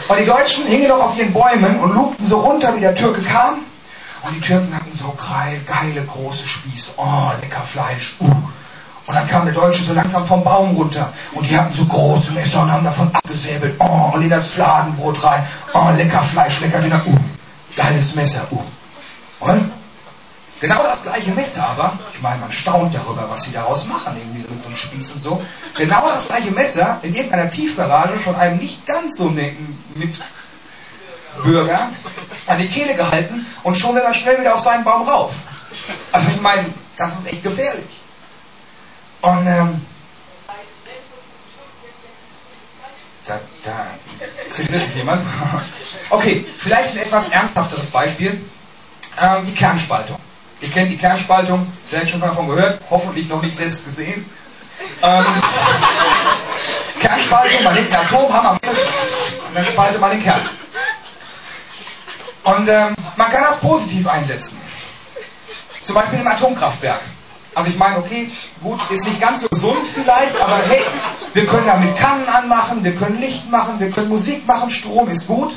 und 0.08 0.18
die 0.18 0.24
Deutschen 0.24 0.66
hingen 0.66 0.88
noch 0.88 1.00
auf 1.00 1.16
ihren 1.16 1.32
Bäumen 1.32 1.78
und 1.80 1.94
lugten 1.94 2.28
so 2.28 2.40
runter, 2.40 2.74
wie 2.76 2.80
der 2.80 2.94
Türke 2.94 3.22
kam 3.22 3.64
und 4.22 4.34
die 4.34 4.40
Türken 4.40 4.74
hatten 4.74 4.96
so 4.96 5.12
geil, 5.12 5.60
geile 5.66 6.04
große 6.04 6.46
Spieße. 6.46 6.92
Oh, 6.96 7.30
lecker 7.40 7.62
Fleisch. 7.62 8.16
Uh. 8.20 8.26
Und 8.26 9.16
dann 9.16 9.26
kam 9.26 9.44
der 9.44 9.54
Deutsche 9.54 9.82
so 9.82 9.92
langsam 9.92 10.26
vom 10.26 10.44
Baum 10.44 10.76
runter 10.76 11.12
und 11.32 11.48
die 11.48 11.56
hatten 11.56 11.74
so 11.74 11.84
große 11.84 12.32
Messer 12.32 12.62
und 12.62 12.70
haben 12.70 12.84
davon 12.84 13.10
abgesäbelt. 13.12 13.74
Oh, 13.78 14.10
und 14.14 14.22
in 14.22 14.30
das 14.30 14.48
Fladenbrot 14.48 15.24
rein. 15.24 15.44
Oh, 15.72 15.90
lecker 15.96 16.22
Fleisch, 16.22 16.60
lecker 16.60 16.80
Döner. 16.80 17.04
Uh, 17.06 17.16
geiles 17.76 18.14
Messer. 18.14 18.46
Uh. 18.50 18.62
Und 19.40 19.72
genau 20.60 20.82
das 20.82 21.04
gleiche 21.04 21.30
Messer, 21.32 21.66
aber 21.66 21.98
ich 22.14 22.20
meine, 22.20 22.40
man 22.40 22.52
staunt 22.52 22.94
darüber, 22.94 23.26
was 23.30 23.44
sie 23.44 23.52
daraus 23.52 23.86
machen, 23.86 24.16
irgendwie 24.18 24.52
mit 24.52 24.62
so 24.62 24.68
einem 24.68 24.76
Spieß 24.76 25.12
und 25.12 25.18
so. 25.18 25.42
Genau 25.76 26.02
das 26.12 26.28
gleiche 26.28 26.50
Messer 26.50 27.00
in 27.02 27.14
irgendeiner 27.14 27.50
Tiefgarage 27.50 28.18
von 28.18 28.36
einem 28.36 28.58
nicht 28.58 28.86
ganz 28.86 29.16
so 29.16 29.30
mit 29.30 29.50
Bürger 31.42 31.90
an 32.46 32.58
die 32.58 32.68
Kehle 32.68 32.94
gehalten 32.94 33.46
und 33.62 33.76
schon 33.76 33.94
will 33.94 34.02
er 34.02 34.14
schnell 34.14 34.40
wieder 34.40 34.54
auf 34.54 34.60
seinen 34.60 34.84
Baum 34.84 35.08
rauf. 35.08 35.32
Also 36.12 36.30
ich 36.30 36.40
meine, 36.40 36.66
das 36.96 37.18
ist 37.18 37.26
echt 37.28 37.42
gefährlich. 37.42 37.84
Und 39.20 39.46
ähm, 39.46 39.80
Da, 43.30 43.38
da 43.62 43.86
kritisiert 44.54 44.86
mich 44.88 44.96
jemand. 44.96 45.22
Okay, 46.12 46.44
vielleicht 46.58 46.90
ein 46.90 46.98
etwas 46.98 47.28
ernsthafteres 47.28 47.90
Beispiel. 47.90 48.40
Ähm, 49.20 49.44
die 49.46 49.54
Kernspaltung. 49.54 50.18
Ihr 50.60 50.68
kennt 50.68 50.90
die 50.90 50.96
Kernspaltung, 50.96 51.72
vielleicht 51.88 52.10
schon 52.10 52.18
mal 52.18 52.26
davon 52.28 52.48
gehört, 52.48 52.80
hoffentlich 52.90 53.28
noch 53.28 53.40
nicht 53.40 53.56
selbst 53.56 53.84
gesehen. 53.84 54.28
Ähm, 55.02 55.24
Kernspaltung, 57.00 57.62
man 57.62 57.74
nimmt 57.74 57.94
ein 57.94 58.00
Atom, 58.04 58.32
Hammer, 58.32 58.52
und 58.52 58.60
dann 59.54 59.64
spaltet 59.64 60.00
man 60.00 60.10
den 60.10 60.22
Kern. 60.22 60.40
Und 62.44 62.68
ähm, 62.68 62.94
man 63.16 63.30
kann 63.30 63.42
das 63.42 63.60
positiv 63.60 64.08
einsetzen. 64.08 64.58
Zum 65.84 65.94
Beispiel 65.94 66.20
im 66.20 66.26
Atomkraftwerk. 66.26 67.00
Also 67.54 67.68
ich 67.68 67.76
meine, 67.76 67.98
okay, 67.98 68.30
gut, 68.62 68.78
ist 68.90 69.06
nicht 69.06 69.20
ganz 69.20 69.40
so 69.42 69.48
gesund 69.48 69.84
vielleicht, 69.92 70.40
aber 70.40 70.56
hey, 70.68 70.80
wir 71.32 71.46
können 71.46 71.66
damit 71.66 71.96
Kannen 71.96 72.28
anmachen, 72.28 72.84
wir 72.84 72.94
können 72.94 73.18
Licht 73.18 73.50
machen, 73.50 73.80
wir 73.80 73.90
können 73.90 74.08
Musik 74.08 74.46
machen, 74.46 74.70
Strom 74.70 75.08
ist 75.08 75.26
gut. 75.26 75.52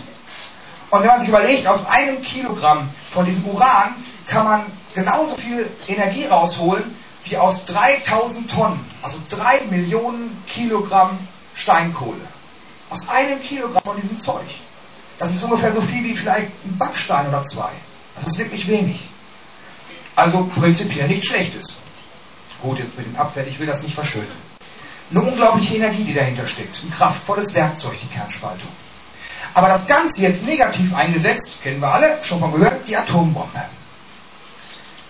Und 0.89 1.01
wenn 1.01 1.07
man 1.07 1.19
sich 1.19 1.29
überlegt, 1.29 1.67
aus 1.67 1.87
einem 1.87 2.21
Kilogramm 2.21 2.89
von 3.09 3.25
diesem 3.25 3.45
Uran 3.45 3.95
kann 4.27 4.45
man 4.45 4.61
genauso 4.95 5.35
viel 5.35 5.69
Energie 5.87 6.25
rausholen 6.25 6.83
wie 7.25 7.37
aus 7.37 7.65
3000 7.65 8.49
Tonnen, 8.49 8.85
also 9.01 9.17
3 9.29 9.67
Millionen 9.69 10.43
Kilogramm 10.47 11.17
Steinkohle. 11.53 12.21
Aus 12.89 13.09
einem 13.09 13.41
Kilogramm 13.41 13.83
von 13.83 13.99
diesem 13.99 14.17
Zeug. 14.17 14.45
Das 15.23 15.35
ist 15.35 15.43
ungefähr 15.45 15.71
so 15.71 15.81
viel 15.81 16.03
wie 16.03 16.13
vielleicht 16.13 16.49
ein 16.65 16.77
Backstein 16.77 17.29
oder 17.29 17.45
zwei. 17.45 17.69
Das 18.13 18.27
ist 18.27 18.39
wirklich 18.39 18.67
wenig. 18.67 18.99
Also 20.17 20.51
prinzipiell 20.53 21.07
nichts 21.07 21.27
Schlechtes. 21.27 21.77
Gut, 22.61 22.79
jetzt 22.79 22.97
mit 22.97 23.05
dem 23.05 23.15
Abfall, 23.15 23.47
ich 23.47 23.57
will 23.57 23.65
das 23.65 23.83
nicht 23.83 23.95
verschönen. 23.95 24.27
Eine 25.11 25.21
unglaubliche 25.21 25.77
Energie, 25.77 26.03
die 26.03 26.13
dahinter 26.13 26.45
steckt. 26.45 26.83
Ein 26.83 26.91
kraftvolles 26.91 27.53
Werkzeug, 27.53 27.93
die 28.03 28.13
Kernspaltung. 28.13 28.67
Aber 29.53 29.69
das 29.69 29.87
Ganze 29.87 30.23
jetzt 30.23 30.45
negativ 30.45 30.93
eingesetzt, 30.93 31.63
kennen 31.63 31.79
wir 31.79 31.93
alle, 31.93 32.21
schon 32.21 32.41
von 32.41 32.51
gehört, 32.51 32.85
die 32.85 32.97
Atombombe. 32.97 33.63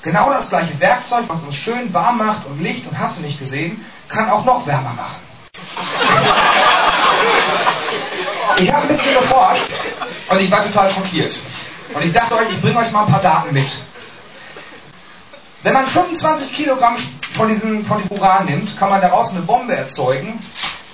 Genau 0.04 0.30
das 0.30 0.50
gleiche 0.50 0.80
Werkzeug, 0.80 1.24
was 1.28 1.42
uns 1.42 1.56
schön 1.56 1.92
warm 1.92 2.20
macht 2.20 2.46
und 2.46 2.62
Licht 2.62 2.86
und 2.86 3.00
hast 3.00 3.18
du 3.18 3.24
nicht 3.24 3.40
gesehen, 3.40 3.84
kann 4.10 4.30
auch 4.30 4.46
noch 4.46 4.68
wärmer 4.68 4.94
machen. 4.94 5.24
Ich 8.58 8.72
habe 8.72 8.84
ein 8.84 8.88
bisschen 8.88 9.16
geforscht 9.16 9.66
und 10.34 10.40
ich 10.40 10.52
war 10.52 10.64
total 10.64 10.90
schockiert. 10.90 11.38
Und 11.94 12.04
ich 12.04 12.12
dachte 12.12 12.36
euch, 12.36 12.50
ich 12.50 12.62
bringe 12.62 12.80
euch 12.80 12.92
mal 12.92 13.06
ein 13.06 13.12
paar 13.12 13.22
Daten 13.22 13.54
mit. 13.54 13.68
Wenn 15.62 15.74
man 15.74 15.86
25 15.86 16.54
Kilogramm 16.54 16.96
von 17.34 17.48
diesem, 17.48 17.86
von 17.86 18.02
diesem 18.02 18.18
Uran 18.18 18.46
nimmt, 18.46 18.78
kann 18.78 18.90
man 18.90 19.00
daraus 19.00 19.32
eine 19.32 19.42
Bombe 19.42 19.76
erzeugen, 19.76 20.40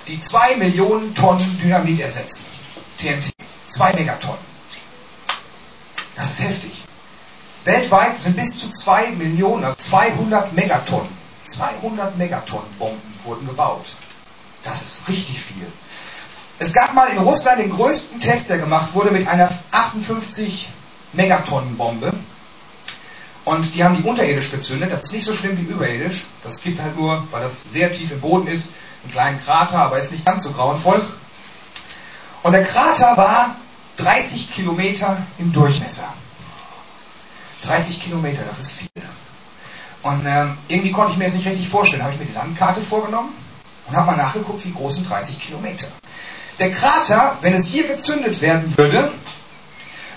die 0.06 0.20
2 0.20 0.56
Millionen 0.56 1.14
Tonnen 1.14 1.58
Dynamit 1.62 2.00
ersetzen. 2.00 2.46
TNT. 2.98 3.32
2 3.66 3.92
Megatonnen. 3.94 4.50
Das 6.16 6.30
ist 6.30 6.42
heftig. 6.42 6.72
Weltweit 7.64 8.20
sind 8.20 8.36
bis 8.36 8.60
zu 8.60 8.70
2 8.70 9.12
Millionen, 9.12 9.64
also 9.64 9.76
200 9.76 10.52
Megatonnen, 10.52 11.08
200 11.46 12.16
Megatonnen 12.16 12.70
Bomben 12.78 13.14
wurden 13.24 13.46
gebaut. 13.46 13.86
Das 14.62 14.82
ist 14.82 15.08
richtig 15.08 15.40
viel. 15.40 15.66
Es 16.62 16.74
gab 16.74 16.92
mal 16.92 17.06
in 17.06 17.16
Russland 17.16 17.58
den 17.58 17.70
größten 17.70 18.20
Test, 18.20 18.50
der 18.50 18.58
gemacht 18.58 18.92
wurde 18.92 19.10
mit 19.10 19.26
einer 19.26 19.48
58 19.70 20.68
Megatonnen 21.14 21.78
Bombe. 21.78 22.12
Und 23.46 23.74
die 23.74 23.82
haben 23.82 23.96
die 23.96 24.06
unterirdisch 24.06 24.50
gezündet. 24.50 24.92
Das 24.92 25.04
ist 25.04 25.14
nicht 25.14 25.24
so 25.24 25.32
schlimm 25.32 25.56
wie 25.56 25.62
überirdisch. 25.62 26.26
Das 26.44 26.62
gibt 26.62 26.82
halt 26.82 26.98
nur, 26.98 27.26
weil 27.30 27.40
das 27.40 27.72
sehr 27.72 27.90
tief 27.90 28.10
im 28.10 28.20
Boden 28.20 28.46
ist, 28.46 28.72
einen 29.02 29.10
kleinen 29.10 29.40
Krater, 29.40 29.78
aber 29.78 29.98
ist 29.98 30.12
nicht 30.12 30.26
ganz 30.26 30.42
so 30.42 30.52
grauenvoll. 30.52 31.02
Und 32.42 32.52
der 32.52 32.64
Krater 32.64 33.16
war 33.16 33.56
30 33.96 34.52
Kilometer 34.52 35.16
im 35.38 35.54
Durchmesser. 35.54 36.12
30 37.62 38.02
Kilometer, 38.02 38.42
das 38.46 38.60
ist 38.60 38.72
viel. 38.72 38.88
Und 40.02 40.26
ähm, 40.26 40.58
irgendwie 40.68 40.92
konnte 40.92 41.12
ich 41.12 41.18
mir 41.18 41.24
das 41.24 41.32
nicht 41.32 41.46
richtig 41.46 41.70
vorstellen. 41.70 42.02
Habe 42.02 42.12
ich 42.12 42.20
mir 42.20 42.26
die 42.26 42.34
Landkarte 42.34 42.82
vorgenommen 42.82 43.32
und 43.86 43.96
habe 43.96 44.10
mal 44.10 44.18
nachgeguckt, 44.18 44.62
wie 44.66 44.72
groß 44.72 44.96
sind 44.96 45.08
30 45.08 45.40
Kilometer. 45.40 45.86
Der 46.60 46.70
Krater, 46.70 47.38
wenn 47.40 47.54
es 47.54 47.68
hier 47.68 47.88
gezündet 47.88 48.42
werden 48.42 48.76
würde, 48.76 49.10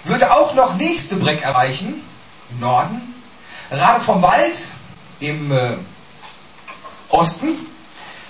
würde 0.04 0.34
auch 0.34 0.54
noch 0.56 0.76
nächste 0.76 1.16
Breck 1.16 1.42
erreichen, 1.42 2.04
im 2.52 2.60
Norden, 2.60 3.02
Rade 3.72 4.02
vom 4.04 4.22
Wald 4.22 4.58
im 5.22 5.54
äh, 5.54 5.78
Osten, 7.08 7.48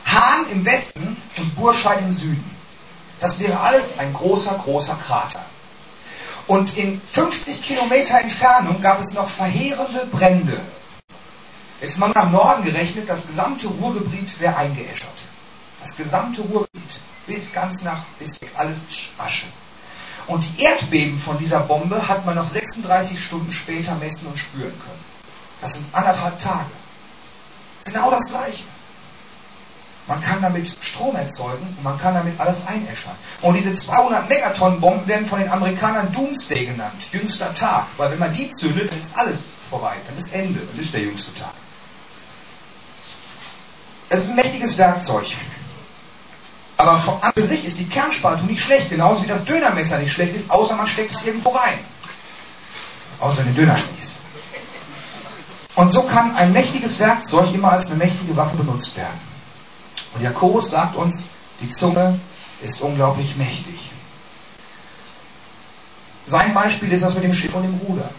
Hahn 0.05 0.45
im 0.51 0.63
Westen 0.63 1.17
und 1.37 1.55
Burscheid 1.55 1.99
im 2.01 2.11
Süden. 2.11 2.55
Das 3.19 3.39
wäre 3.39 3.59
alles 3.59 3.97
ein 3.97 4.13
großer, 4.13 4.59
großer 4.63 4.95
Krater. 4.95 5.43
Und 6.45 6.77
in 6.77 7.01
50 7.01 7.63
Kilometer 7.63 8.19
Entfernung 8.19 8.79
gab 8.81 9.01
es 9.01 9.15
noch 9.15 9.27
verheerende 9.29 10.05
Brände. 10.11 10.61
Jetzt 11.81 11.97
mal 11.97 12.09
nach 12.09 12.29
Norden 12.29 12.63
gerechnet, 12.63 13.09
das 13.09 13.25
gesamte 13.25 13.65
Ruhrgebiet 13.67 14.39
wäre 14.39 14.55
eingeäschert. 14.55 15.09
Das 15.81 15.97
gesamte 15.97 16.41
Ruhrgebiet. 16.41 17.02
Bis 17.27 17.53
ganz 17.53 17.83
nach, 17.83 18.03
bis 18.19 18.41
weg, 18.41 18.51
alles 18.55 18.85
Asche. 19.17 19.45
Und 20.27 20.43
die 20.43 20.63
Erdbeben 20.63 21.17
von 21.17 21.37
dieser 21.37 21.61
Bombe 21.61 22.07
hat 22.07 22.25
man 22.25 22.35
noch 22.35 22.47
36 22.47 23.21
Stunden 23.21 23.51
später 23.51 23.95
messen 23.95 24.27
und 24.27 24.37
spüren 24.37 24.71
können. 24.79 25.05
Das 25.61 25.75
sind 25.75 25.93
anderthalb 25.93 26.39
Tage. 26.39 26.71
Genau 27.85 28.09
das 28.11 28.29
Gleiche. 28.29 28.63
Man 30.07 30.21
kann 30.21 30.41
damit 30.41 30.75
Strom 30.81 31.15
erzeugen 31.15 31.65
und 31.77 31.83
man 31.83 31.97
kann 31.97 32.13
damit 32.13 32.37
alles 32.37 32.67
einäschern. 32.67 33.15
Und 33.41 33.53
diese 33.55 33.73
200 33.73 34.27
Megatonnen 34.27 34.81
Bomben 34.81 35.07
werden 35.07 35.25
von 35.25 35.39
den 35.39 35.49
Amerikanern 35.49 36.11
Doomsday 36.11 36.65
genannt, 36.65 37.07
jüngster 37.13 37.53
Tag. 37.53 37.87
Weil 37.95 38.11
wenn 38.11 38.19
man 38.19 38.33
die 38.33 38.49
zündet, 38.49 38.91
dann 38.91 38.99
ist 38.99 39.17
alles 39.17 39.57
vorbei, 39.69 39.95
dann 40.05 40.17
ist 40.17 40.33
Ende, 40.33 40.59
dann 40.59 40.79
ist 40.79 40.93
der 40.93 41.01
jüngste 41.01 41.33
Tag. 41.35 41.53
Es 44.09 44.25
ist 44.25 44.29
ein 44.31 44.35
mächtiges 44.35 44.77
Werkzeug. 44.77 45.27
Aber 46.77 47.19
an 47.21 47.33
für 47.33 47.43
sich 47.43 47.65
ist 47.65 47.79
die 47.79 47.87
Kernspaltung 47.87 48.47
nicht 48.47 48.61
schlecht, 48.61 48.89
genauso 48.89 49.23
wie 49.23 49.27
das 49.27 49.45
Dönermesser 49.45 49.99
nicht 49.99 50.11
schlecht 50.11 50.35
ist, 50.35 50.49
außer 50.49 50.75
man 50.75 50.87
steckt 50.87 51.11
es 51.11 51.25
irgendwo 51.25 51.49
rein. 51.49 51.79
Außer 53.19 53.43
den 53.43 53.55
Dönerspieß. 53.55 54.17
Und 55.75 55.91
so 55.91 56.03
kann 56.03 56.35
ein 56.35 56.51
mächtiges 56.51 56.99
Werkzeug 56.99 57.53
immer 57.53 57.71
als 57.71 57.87
eine 57.87 57.97
mächtige 57.97 58.35
Waffe 58.35 58.57
benutzt 58.57 58.95
werden. 58.97 59.19
Und 60.13 60.21
Jakobus 60.21 60.71
sagt 60.71 60.95
uns, 60.95 61.27
die 61.61 61.69
Zunge 61.69 62.19
ist 62.61 62.81
unglaublich 62.81 63.35
mächtig. 63.35 63.91
Sein 66.25 66.53
Beispiel 66.53 66.91
ist 66.91 67.03
das 67.03 67.15
mit 67.15 67.23
dem 67.23 67.33
Schiff 67.33 67.53
und 67.53 67.63
dem 67.63 67.75
Ruder. 67.75 68.09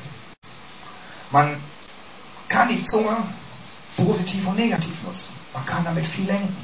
Man 1.31 1.57
kann 2.49 2.69
die 2.69 2.83
Zunge 2.83 3.17
positiv 3.97 4.47
und 4.47 4.57
negativ 4.57 5.03
nutzen. 5.05 5.35
Man 5.53 5.65
kann 5.65 5.85
damit 5.85 6.07
viel 6.07 6.27
lenken. 6.27 6.57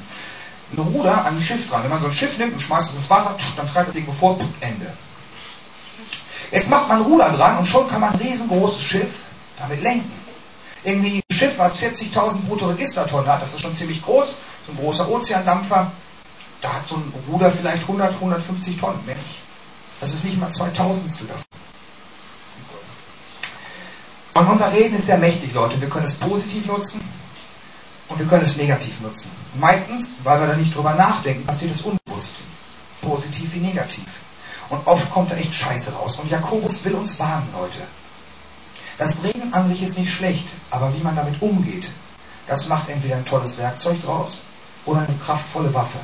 Ein 0.73 0.79
Ruder 0.79 1.25
an 1.25 1.35
ein 1.35 1.41
Schiff 1.41 1.69
dran. 1.69 1.83
Wenn 1.83 1.89
man 1.89 1.99
so 1.99 2.07
ein 2.07 2.13
Schiff 2.13 2.37
nimmt 2.37 2.53
und 2.53 2.59
schmeißt 2.59 2.89
es 2.89 2.95
ins 2.95 3.09
Wasser, 3.09 3.35
dann 3.57 3.67
treibt 3.67 3.89
es 3.89 3.95
irgendwo 3.95 4.13
vor, 4.13 4.37
Ende. 4.59 4.93
Jetzt 6.51 6.69
macht 6.69 6.87
man 6.87 7.01
Ruder 7.01 7.29
dran 7.31 7.57
und 7.57 7.65
schon 7.65 7.87
kann 7.87 8.01
man 8.01 8.13
ein 8.13 8.19
riesengroßes 8.19 8.81
Schiff 8.81 9.09
damit 9.57 9.81
lenken 9.83 10.21
irgendwie 10.83 11.17
ein 11.29 11.35
Schiff, 11.35 11.57
was 11.59 11.81
40.000 11.81 12.45
Bruttoregistertonnen 12.47 13.29
hat, 13.29 13.41
das 13.41 13.53
ist 13.53 13.61
schon 13.61 13.75
ziemlich 13.75 14.01
groß, 14.01 14.37
so 14.65 14.71
ein 14.71 14.77
großer 14.77 15.09
Ozeandampfer, 15.09 15.91
da 16.61 16.73
hat 16.73 16.85
so 16.85 16.95
ein 16.95 17.13
Ruder 17.29 17.51
vielleicht 17.51 17.83
100, 17.83 18.13
150 18.13 18.79
Tonnen, 18.79 19.05
mehr 19.05 19.15
nicht. 19.15 19.35
Das 19.99 20.13
ist 20.13 20.23
nicht 20.25 20.39
mal 20.39 20.49
2000 20.49 21.29
davon. 21.29 21.43
Und 24.33 24.47
unser 24.47 24.71
Reden 24.73 24.95
ist 24.95 25.07
sehr 25.07 25.17
mächtig, 25.17 25.53
Leute. 25.53 25.79
Wir 25.79 25.89
können 25.89 26.05
es 26.05 26.15
positiv 26.15 26.65
nutzen 26.65 27.01
und 28.11 28.19
wir 28.19 28.27
können 28.27 28.43
es 28.43 28.57
negativ 28.57 28.99
nutzen. 28.99 29.31
Meistens, 29.55 30.17
weil 30.23 30.41
wir 30.41 30.47
da 30.47 30.55
nicht 30.55 30.75
drüber 30.75 30.93
nachdenken, 30.93 31.45
passiert 31.45 31.71
es 31.71 31.81
unbewusst. 31.81 32.35
Positiv 33.01 33.53
wie 33.53 33.59
negativ. 33.59 34.03
Und 34.69 34.85
oft 34.85 35.09
kommt 35.11 35.31
da 35.31 35.35
echt 35.37 35.53
Scheiße 35.53 35.93
raus. 35.93 36.17
Und 36.17 36.29
Jakobus 36.29 36.83
will 36.83 36.95
uns 36.95 37.17
warnen, 37.19 37.47
Leute. 37.53 37.79
Das 38.97 39.23
Reden 39.23 39.53
an 39.53 39.65
sich 39.65 39.81
ist 39.81 39.97
nicht 39.97 40.13
schlecht, 40.13 40.47
aber 40.69 40.93
wie 40.93 41.01
man 41.01 41.15
damit 41.15 41.41
umgeht, 41.41 41.89
das 42.47 42.67
macht 42.67 42.89
entweder 42.89 43.15
ein 43.15 43.25
tolles 43.25 43.57
Werkzeug 43.57 44.01
draus 44.03 44.39
oder 44.85 44.99
eine 44.99 45.17
kraftvolle 45.17 45.73
Waffe. 45.73 45.99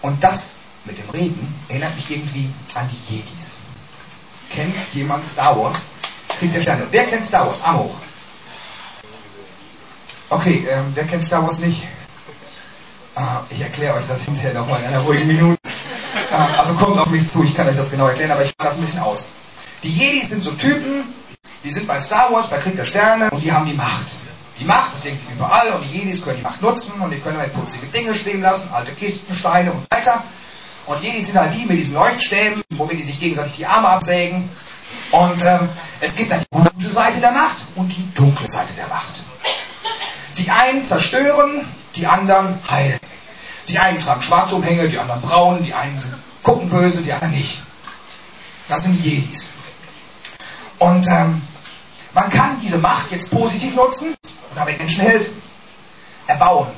Und 0.00 0.24
das 0.24 0.60
mit 0.86 0.98
dem 0.98 1.10
Reden 1.10 1.54
erinnert 1.68 1.94
mich 1.96 2.10
irgendwie 2.10 2.48
an 2.74 2.88
die 2.88 3.14
Jedis. 3.14 3.58
Kennt 4.50 4.74
jemand 4.94 5.26
Star 5.26 5.58
Wars? 5.58 5.88
Kriegt 6.38 6.54
der 6.54 6.62
Sterne. 6.62 6.86
Wer 6.90 7.06
kennt 7.06 7.26
Star 7.26 7.46
Wars? 7.46 7.62
Arm 7.62 7.78
hoch. 7.80 7.94
Okay, 10.30 10.66
ähm, 10.70 10.92
wer 10.94 11.04
kennt 11.04 11.24
Star 11.24 11.42
Wars 11.42 11.58
nicht? 11.58 11.86
Ah, 13.14 13.42
ich 13.50 13.60
erkläre 13.60 13.94
euch 13.94 14.04
das 14.08 14.24
hinterher 14.24 14.54
nochmal 14.54 14.80
in 14.80 14.86
einer 14.86 15.00
ruhigen 15.00 15.26
Minute. 15.26 15.58
Ah, 16.32 16.48
also 16.58 16.74
kommt 16.74 16.98
auf 16.98 17.10
mich 17.10 17.30
zu, 17.30 17.44
ich 17.44 17.54
kann 17.54 17.68
euch 17.68 17.76
das 17.76 17.90
genau 17.90 18.08
erklären, 18.08 18.30
aber 18.30 18.42
ich 18.42 18.52
mache 18.58 18.68
das 18.68 18.76
ein 18.76 18.80
bisschen 18.80 19.00
aus. 19.00 19.26
Die 19.82 19.90
Jedis 19.90 20.30
sind 20.30 20.42
so 20.42 20.52
Typen, 20.52 21.04
die 21.62 21.70
sind 21.70 21.86
bei 21.86 22.00
Star 22.00 22.32
Wars, 22.32 22.48
bei 22.48 22.58
Krieg 22.58 22.74
der 22.74 22.84
Sterne 22.84 23.30
und 23.30 23.44
die 23.44 23.52
haben 23.52 23.66
die 23.66 23.74
Macht. 23.74 24.06
Die 24.58 24.64
Macht 24.64 24.94
ist 24.94 25.04
irgendwie 25.04 25.32
überall 25.34 25.72
und 25.72 25.82
die 25.82 25.98
Jedis 25.98 26.22
können 26.22 26.38
die 26.38 26.42
Macht 26.42 26.62
nutzen 26.62 27.00
und 27.00 27.10
die 27.10 27.18
können 27.18 27.38
halt 27.38 27.52
putzige 27.52 27.86
Dinge 27.86 28.14
stehen 28.14 28.40
lassen, 28.40 28.70
alte 28.72 28.92
Kisten, 28.92 29.34
Steine 29.34 29.72
und 29.72 29.82
so 29.82 29.88
weiter. 29.90 30.24
Und 30.86 31.02
Jedis 31.02 31.26
sind 31.26 31.38
halt 31.38 31.54
die 31.54 31.66
mit 31.66 31.78
diesen 31.78 31.94
Leuchtstäben, 31.94 32.62
womit 32.70 32.98
die 32.98 33.02
sich 33.02 33.20
gegenseitig 33.20 33.56
die 33.56 33.66
Arme 33.66 33.88
absägen. 33.88 34.48
Und 35.10 35.44
ähm, 35.44 35.68
es 36.00 36.16
gibt 36.16 36.32
dann 36.32 36.40
die 36.40 36.46
gute 36.50 36.90
Seite 36.90 37.20
der 37.20 37.32
Macht 37.32 37.58
und 37.74 37.88
die 37.88 38.08
dunkle 38.14 38.48
Seite 38.48 38.72
der 38.74 38.88
Macht. 38.88 39.13
Die 40.38 40.50
einen 40.50 40.82
zerstören, 40.82 41.66
die 41.96 42.06
anderen 42.06 42.58
heilen. 42.68 43.00
Die 43.68 43.78
einen 43.78 43.98
tragen 43.98 44.22
schwarze 44.22 44.54
Umhänge, 44.54 44.88
die 44.88 44.98
anderen 44.98 45.22
braun, 45.22 45.64
die 45.64 45.72
einen 45.72 45.98
sind, 45.98 46.14
gucken 46.42 46.68
böse, 46.68 47.02
die 47.02 47.12
anderen 47.12 47.34
nicht. 47.34 47.62
Das 48.68 48.82
sind 48.82 49.02
die 49.02 49.10
Jedis. 49.10 49.48
Und 50.78 51.06
ähm, 51.06 51.42
man 52.12 52.30
kann 52.30 52.58
diese 52.60 52.78
Macht 52.78 53.10
jetzt 53.10 53.30
positiv 53.30 53.74
nutzen 53.74 54.14
und 54.22 54.56
damit 54.56 54.78
Menschen 54.78 55.02
helfen, 55.02 55.32
erbauen. 56.26 56.68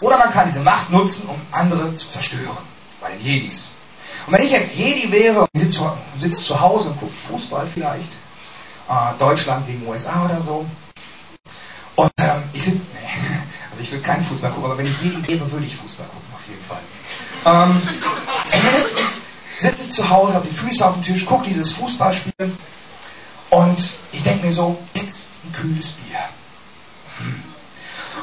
Oder 0.00 0.18
man 0.18 0.32
kann 0.32 0.46
diese 0.46 0.60
Macht 0.60 0.90
nutzen, 0.90 1.28
um 1.28 1.40
andere 1.52 1.94
zu 1.94 2.10
zerstören, 2.10 2.58
bei 3.00 3.10
den 3.10 3.20
Jedis. 3.20 3.68
Und 4.26 4.32
wenn 4.32 4.42
ich 4.42 4.50
jetzt 4.50 4.76
Jedi 4.76 5.10
wäre 5.12 5.40
und 5.40 5.50
sitze, 6.20 6.40
zu 6.40 6.60
Hause 6.60 6.90
und 6.90 7.00
gucke 7.00 7.12
Fußball 7.12 7.66
vielleicht, 7.66 8.12
äh, 8.88 9.18
Deutschland 9.18 9.66
gegen 9.66 9.86
USA 9.86 10.24
oder 10.24 10.40
so, 10.40 10.66
und 11.94 12.10
ähm, 12.18 12.42
ich 12.52 12.64
sitze, 12.64 12.80
ich 13.82 13.92
will 13.92 14.00
keinen 14.00 14.24
Fußball 14.24 14.50
gucken, 14.50 14.66
aber 14.66 14.78
wenn 14.78 14.86
ich 14.86 15.00
Jedi 15.02 15.26
wäre, 15.26 15.50
würde 15.50 15.66
ich 15.66 15.76
Fußball 15.76 16.06
gucken, 16.06 16.28
auf 16.34 16.46
jeden 16.48 16.64
Fall. 16.64 16.80
Ähm, 17.44 17.82
zumindest 18.46 19.22
sitze 19.58 19.84
ich 19.84 19.92
zu 19.92 20.08
Hause, 20.08 20.34
habe 20.34 20.46
die 20.48 20.54
Füße 20.54 20.86
auf 20.86 20.94
dem 20.94 21.02
Tisch, 21.02 21.26
gucke 21.26 21.46
dieses 21.48 21.72
Fußballspiel 21.72 22.32
und 23.50 23.98
ich 24.12 24.22
denke 24.22 24.46
mir 24.46 24.52
so, 24.52 24.78
jetzt 24.94 25.34
ein 25.44 25.52
kühles 25.52 25.92
Bier. 25.92 26.18
Hm. 27.18 27.42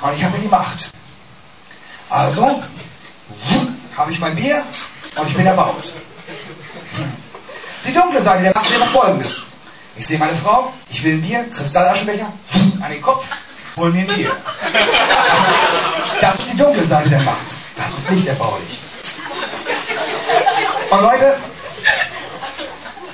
Und 0.02 0.16
ich 0.16 0.24
habe 0.24 0.38
ja 0.38 0.44
die 0.44 0.48
Macht. 0.48 0.92
Also 2.10 2.64
habe 3.96 4.12
ich 4.12 4.20
mein 4.20 4.36
Bier 4.36 4.64
und 5.16 5.28
ich 5.28 5.36
bin 5.36 5.46
erbaut. 5.46 5.92
Die 7.86 7.94
dunkle 7.94 8.22
Seite 8.22 8.44
der 8.44 8.54
Macht 8.54 8.72
wäre 8.72 8.86
folgendes. 8.86 9.44
Ich 9.96 10.08
sehe 10.08 10.18
meine 10.18 10.36
Frau, 10.36 10.74
ich 10.90 11.04
will 11.04 11.16
ein 11.16 11.22
Bier, 11.22 11.46
Kristallaschenbecher, 11.54 12.32
an 12.82 12.92
den 12.92 13.02
Kopf, 13.02 13.28
hol 13.80 13.92
mir 13.92 14.06
Bier. 14.06 14.32
Das 16.22 16.36
ist 16.40 16.54
die 16.54 16.58
dunkle 16.58 16.84
Seite 16.84 17.10
der 17.10 17.22
Macht. 17.22 17.48
Das 17.78 17.98
ist 17.98 18.12
nicht 18.12 18.28
erbaulich. 18.28 18.80
Und 20.90 21.02
Leute, 21.02 21.38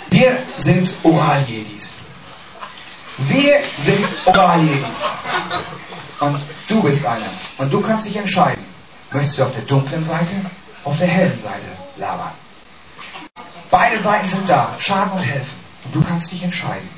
wir 0.10 0.38
sind 0.58 0.94
Oral-Jedis. 1.04 1.98
Wir 3.18 3.54
sind 3.78 4.08
Oral-Jedis. 4.26 5.02
Und 6.20 6.40
du 6.68 6.82
bist 6.82 7.06
einer. 7.06 7.30
Und 7.58 7.72
du 7.72 7.82
kannst 7.82 8.08
dich 8.08 8.18
entscheiden. 8.18 8.64
Möchtest 9.12 9.38
du 9.38 9.44
auf 9.44 9.54
der 9.54 9.64
dunklen 9.64 10.04
Seite, 10.04 10.34
auf 10.84 10.98
der 10.98 11.08
hellen 11.08 11.40
Seite 11.40 11.68
labern? 11.98 12.32
Beide 13.70 14.00
Seiten 14.00 14.28
sind 14.28 14.50
da, 14.50 14.74
schaden 14.80 15.12
und 15.12 15.22
helfen. 15.22 15.60
Und 15.86 15.96
du 15.96 16.02
kannst 16.02 16.32
dich 16.32 16.44
entscheiden. 16.44 16.90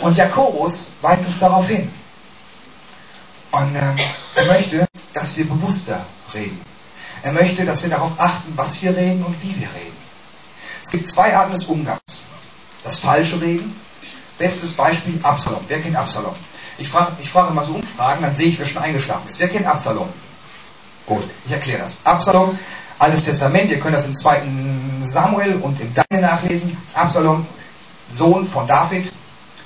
Und 0.00 0.16
Jakobus 0.16 0.90
weist 1.00 1.26
uns 1.26 1.38
darauf 1.38 1.66
hin. 1.66 1.90
Und 3.52 3.74
ähm, 3.74 3.96
er 4.34 4.44
möchte, 4.46 4.86
dass 5.12 5.36
wir 5.36 5.48
bewusster 5.48 6.04
reden. 6.34 6.60
Er 7.22 7.32
möchte, 7.32 7.64
dass 7.64 7.82
wir 7.82 7.90
darauf 7.90 8.12
achten, 8.18 8.52
was 8.56 8.82
wir 8.82 8.96
reden 8.96 9.24
und 9.24 9.42
wie 9.42 9.58
wir 9.60 9.68
reden. 9.68 9.96
Es 10.82 10.90
gibt 10.90 11.08
zwei 11.08 11.34
Arten 11.36 11.52
des 11.52 11.64
Umgangs. 11.64 12.00
Das 12.84 13.00
falsche 13.00 13.40
Reden. 13.40 13.74
Bestes 14.38 14.74
Beispiel 14.74 15.18
Absalom. 15.22 15.64
Wer 15.66 15.80
kennt 15.80 15.96
Absalom? 15.96 16.34
Ich 16.78 16.88
frage, 16.88 17.12
ich 17.20 17.30
frage 17.30 17.50
immer 17.50 17.64
so 17.64 17.72
Umfragen, 17.72 18.22
dann 18.22 18.34
sehe 18.34 18.48
ich, 18.48 18.58
wer 18.58 18.66
schon 18.66 18.82
eingeschlafen 18.82 19.26
ist. 19.28 19.40
Wer 19.40 19.48
kennt 19.48 19.66
Absalom? 19.66 20.08
Gut, 21.06 21.24
ich 21.46 21.52
erkläre 21.52 21.78
das. 21.78 21.94
Absalom, 22.04 22.58
Altes 22.98 23.24
Testament, 23.24 23.70
ihr 23.70 23.78
könnt 23.78 23.94
das 23.94 24.06
im 24.06 24.14
zweiten 24.14 25.02
Samuel 25.02 25.56
und 25.56 25.80
im 25.80 25.92
Daniel 25.92 26.26
nachlesen. 26.26 26.76
Absalom, 26.94 27.46
Sohn 28.12 28.46
von 28.46 28.66
David. 28.66 29.12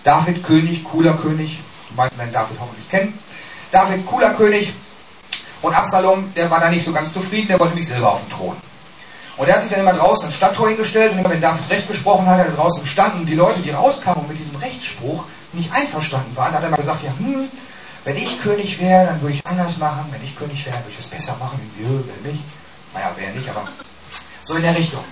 David, 0.02 0.42
König, 0.42 0.84
cooler 0.84 1.14
König. 1.14 1.60
Die 1.90 1.94
meisten 1.94 2.18
werden 2.18 2.32
David 2.32 2.56
hoffentlich 2.58 2.88
kennen. 2.88 3.18
David, 3.70 4.06
cooler 4.06 4.34
König. 4.34 4.72
Und 5.62 5.74
Absalom, 5.74 6.32
der 6.34 6.50
war 6.50 6.60
da 6.60 6.70
nicht 6.70 6.84
so 6.84 6.92
ganz 6.92 7.12
zufrieden, 7.12 7.48
der 7.48 7.60
wollte 7.60 7.74
nämlich 7.74 7.88
selber 7.88 8.12
auf 8.12 8.20
den 8.20 8.30
Thron. 8.30 8.56
Und 9.36 9.48
er 9.48 9.54
hat 9.54 9.62
sich 9.62 9.70
dann 9.70 9.80
immer 9.80 9.92
draußen 9.92 10.26
ins 10.26 10.36
Stadttor 10.36 10.68
hingestellt 10.68 11.12
und 11.12 11.18
immer 11.18 11.30
wenn 11.30 11.40
David 11.40 11.68
Recht 11.70 11.88
gesprochen 11.88 12.26
hat, 12.26 12.38
hat 12.38 12.46
er 12.46 12.52
draußen 12.52 12.82
gestanden. 12.82 13.20
Und 13.20 13.26
die 13.26 13.34
Leute, 13.34 13.60
die 13.60 13.70
rauskamen 13.70 14.22
und 14.22 14.28
mit 14.28 14.38
diesem 14.38 14.56
Rechtsspruch 14.56 15.24
nicht 15.52 15.72
einverstanden 15.72 16.36
waren, 16.36 16.52
hat 16.52 16.62
er 16.62 16.68
immer 16.68 16.76
gesagt, 16.76 17.02
ja, 17.02 17.10
hm, 17.18 17.48
wenn 18.04 18.16
ich 18.16 18.40
König 18.42 18.80
wäre, 18.80 19.06
dann 19.06 19.20
würde 19.20 19.34
ich 19.34 19.46
anders 19.46 19.78
machen. 19.78 20.06
Wenn 20.10 20.24
ich 20.24 20.36
König 20.36 20.64
wäre, 20.66 20.76
würde 20.76 20.90
ich 20.90 20.96
das 20.96 21.06
besser 21.06 21.36
machen. 21.38 21.60
Wie 21.76 21.84
wer 21.84 22.32
nicht. 22.32 22.44
Naja, 22.94 23.12
wer 23.16 23.30
nicht, 23.30 23.48
aber 23.48 23.64
so 24.42 24.56
in 24.56 24.62
der 24.62 24.76
Richtung. 24.76 25.04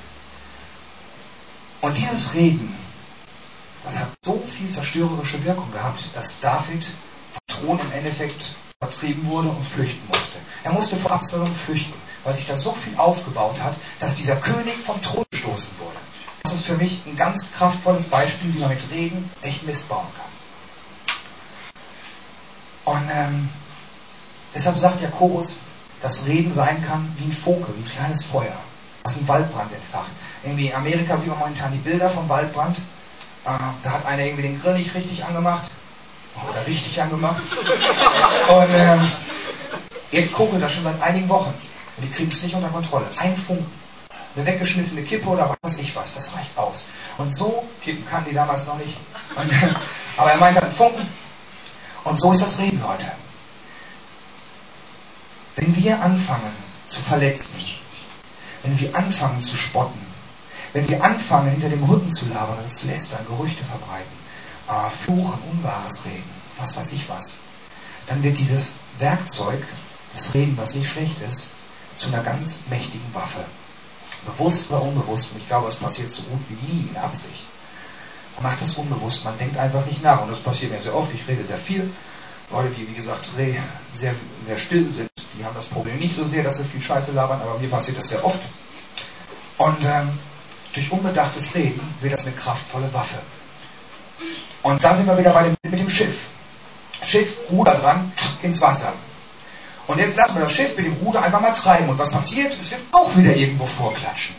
Und 1.80 1.96
dieses 1.96 2.34
Reden, 2.34 2.74
das 3.84 3.98
hat 3.98 4.08
so 4.22 4.42
viel 4.46 4.68
zerstörerische 4.68 5.42
Wirkung 5.44 5.70
gehabt, 5.70 6.00
dass 6.14 6.40
David 6.40 6.88
Thron 7.48 7.80
im 7.80 7.92
Endeffekt 7.92 8.54
vertrieben 8.80 9.26
wurde 9.26 9.48
und 9.48 9.64
flüchten 9.64 10.06
musste. 10.12 10.38
Er 10.62 10.72
musste 10.72 10.96
vor 10.96 11.10
Absalom 11.10 11.52
flüchten, 11.52 11.94
weil 12.22 12.34
sich 12.34 12.46
da 12.46 12.56
so 12.56 12.72
viel 12.72 12.96
aufgebaut 12.96 13.60
hat, 13.60 13.74
dass 13.98 14.14
dieser 14.14 14.36
König 14.36 14.76
vom 14.76 15.00
Thron 15.02 15.24
gestoßen 15.30 15.70
wurde. 15.80 15.96
Das 16.42 16.52
ist 16.52 16.66
für 16.66 16.76
mich 16.76 17.00
ein 17.06 17.16
ganz 17.16 17.52
kraftvolles 17.52 18.04
Beispiel, 18.04 18.54
wie 18.54 18.60
man 18.60 18.68
mit 18.68 18.82
Reden 18.92 19.28
echt 19.42 19.64
Mist 19.64 19.88
bauen 19.88 20.06
kann. 20.16 20.24
Und 22.94 23.10
ähm, 23.12 23.48
deshalb 24.54 24.78
sagt 24.78 25.02
Jakobus, 25.02 25.62
dass 26.00 26.26
Reden 26.26 26.52
sein 26.52 26.82
kann 26.86 27.12
wie 27.18 27.24
ein 27.24 27.32
Funke, 27.32 27.74
wie 27.74 27.80
ein 27.80 27.84
kleines 27.84 28.24
Feuer, 28.24 28.56
was 29.02 29.18
einen 29.18 29.28
Waldbrand 29.28 29.72
entfacht. 29.72 30.10
Irgendwie 30.44 30.68
in 30.68 30.74
Amerika 30.74 31.16
sieht 31.16 31.28
man 31.28 31.38
momentan 31.38 31.72
die 31.72 31.78
Bilder 31.78 32.08
vom 32.08 32.28
Waldbrand. 32.28 32.78
Äh, 32.78 33.58
da 33.82 33.90
hat 33.90 34.06
einer 34.06 34.22
irgendwie 34.22 34.42
den 34.42 34.60
Grill 34.60 34.78
nicht 34.78 34.94
richtig 34.94 35.24
angemacht 35.24 35.68
oder 36.48 36.66
richtig 36.66 37.00
angemacht. 37.00 37.42
Und 38.48 38.68
ähm, 38.70 39.10
jetzt 40.10 40.32
kokelt 40.32 40.62
das 40.62 40.72
schon 40.72 40.84
seit 40.84 41.00
einigen 41.00 41.28
Wochen. 41.28 41.54
Und 41.96 42.04
die 42.04 42.10
kriegen 42.10 42.30
es 42.30 42.42
nicht 42.42 42.54
unter 42.54 42.68
Kontrolle. 42.68 43.06
Ein 43.18 43.36
Funken. 43.36 43.70
Eine 44.36 44.46
weggeschmissene 44.46 45.02
Kippe 45.02 45.28
oder 45.28 45.48
was 45.48 45.58
weiß 45.62 45.80
ich 45.80 45.96
was. 45.96 46.14
Das 46.14 46.36
reicht 46.36 46.56
aus. 46.56 46.88
Und 47.16 47.34
so, 47.34 47.66
Kippen 47.82 48.06
kannten 48.06 48.30
die 48.30 48.34
damals 48.34 48.66
noch 48.66 48.78
nicht. 48.78 48.96
Und, 49.34 49.50
aber 50.16 50.30
er 50.30 50.38
meinte 50.38 50.62
einen 50.62 50.72
Funken. 50.72 51.06
Und 52.04 52.18
so 52.18 52.32
ist 52.32 52.42
das 52.42 52.58
Reden 52.58 52.82
heute. 52.86 53.10
Wenn 55.56 55.74
wir 55.76 56.00
anfangen 56.00 56.52
zu 56.86 57.00
verletzen, 57.00 57.60
wenn 58.62 58.78
wir 58.78 58.94
anfangen 58.94 59.40
zu 59.40 59.56
spotten, 59.56 60.06
wenn 60.72 60.88
wir 60.88 61.02
anfangen 61.02 61.50
hinter 61.50 61.68
dem 61.68 61.82
Rücken 61.82 62.12
zu 62.12 62.28
labern 62.28 62.58
und 62.62 62.72
zu 62.72 62.86
lästern, 62.86 63.26
Gerüchte 63.26 63.64
verbreiten, 63.64 64.27
äh, 64.68 64.90
fluchen, 64.90 65.40
Unwahres 65.52 66.04
reden, 66.04 66.30
was 66.58 66.76
weiß 66.76 66.92
ich 66.92 67.08
was, 67.08 67.36
dann 68.06 68.22
wird 68.22 68.38
dieses 68.38 68.76
Werkzeug, 68.98 69.62
das 70.14 70.34
Reden, 70.34 70.56
was 70.56 70.74
nicht 70.74 70.90
schlecht 70.90 71.16
ist, 71.28 71.48
zu 71.96 72.08
einer 72.08 72.22
ganz 72.22 72.64
mächtigen 72.70 73.14
Waffe. 73.14 73.44
Bewusst 74.24 74.70
oder 74.70 74.82
unbewusst. 74.82 75.30
Und 75.32 75.38
ich 75.38 75.46
glaube, 75.46 75.68
es 75.68 75.76
passiert 75.76 76.10
so 76.10 76.22
gut 76.22 76.40
wie 76.48 76.72
nie 76.72 76.88
in 76.88 76.96
Absicht. 76.96 77.44
Man 78.36 78.50
macht 78.50 78.62
das 78.62 78.74
unbewusst, 78.74 79.24
man 79.24 79.36
denkt 79.38 79.56
einfach 79.56 79.84
nicht 79.86 80.02
nach. 80.02 80.22
Und 80.22 80.30
das 80.30 80.40
passiert 80.40 80.72
mir 80.72 80.80
sehr 80.80 80.94
oft. 80.94 81.12
Ich 81.14 81.26
rede 81.28 81.44
sehr 81.44 81.58
viel. 81.58 81.90
Leute, 82.50 82.70
die, 82.70 82.88
wie 82.88 82.94
gesagt, 82.94 83.28
sehr, 83.94 84.14
sehr 84.42 84.58
still 84.58 84.90
sind, 84.90 85.10
die 85.38 85.44
haben 85.44 85.54
das 85.54 85.66
Problem 85.66 85.98
nicht 85.98 86.14
so 86.14 86.24
sehr, 86.24 86.42
dass 86.42 86.56
sie 86.56 86.64
viel 86.64 86.80
Scheiße 86.80 87.12
labern, 87.12 87.40
aber 87.42 87.58
mir 87.58 87.68
passiert 87.68 87.98
das 87.98 88.08
sehr 88.08 88.24
oft. 88.24 88.40
Und 89.58 89.84
ähm, 89.84 90.18
durch 90.72 90.90
unbedachtes 90.90 91.54
Reden 91.54 91.80
wird 92.00 92.14
das 92.14 92.26
eine 92.26 92.34
kraftvolle 92.34 92.92
Waffe. 92.94 93.18
Und 94.68 94.84
da 94.84 94.94
sind 94.94 95.06
wir 95.06 95.16
wieder 95.16 95.30
bei 95.30 95.44
dem, 95.44 95.56
mit 95.62 95.80
dem 95.80 95.88
Schiff. 95.88 96.26
Schiff, 97.00 97.38
Ruder 97.50 97.72
dran, 97.72 98.12
ins 98.42 98.60
Wasser. 98.60 98.92
Und 99.86 99.98
jetzt 99.98 100.14
lassen 100.18 100.34
wir 100.34 100.42
das 100.42 100.52
Schiff 100.52 100.76
mit 100.76 100.84
dem 100.84 100.92
Ruder 101.02 101.22
einfach 101.22 101.40
mal 101.40 101.54
treiben. 101.54 101.88
Und 101.88 101.98
was 101.98 102.10
passiert? 102.10 102.52
Es 102.60 102.70
wird 102.70 102.82
auch 102.92 103.16
wieder 103.16 103.34
irgendwo 103.34 103.64
vorklatschen. 103.64 104.36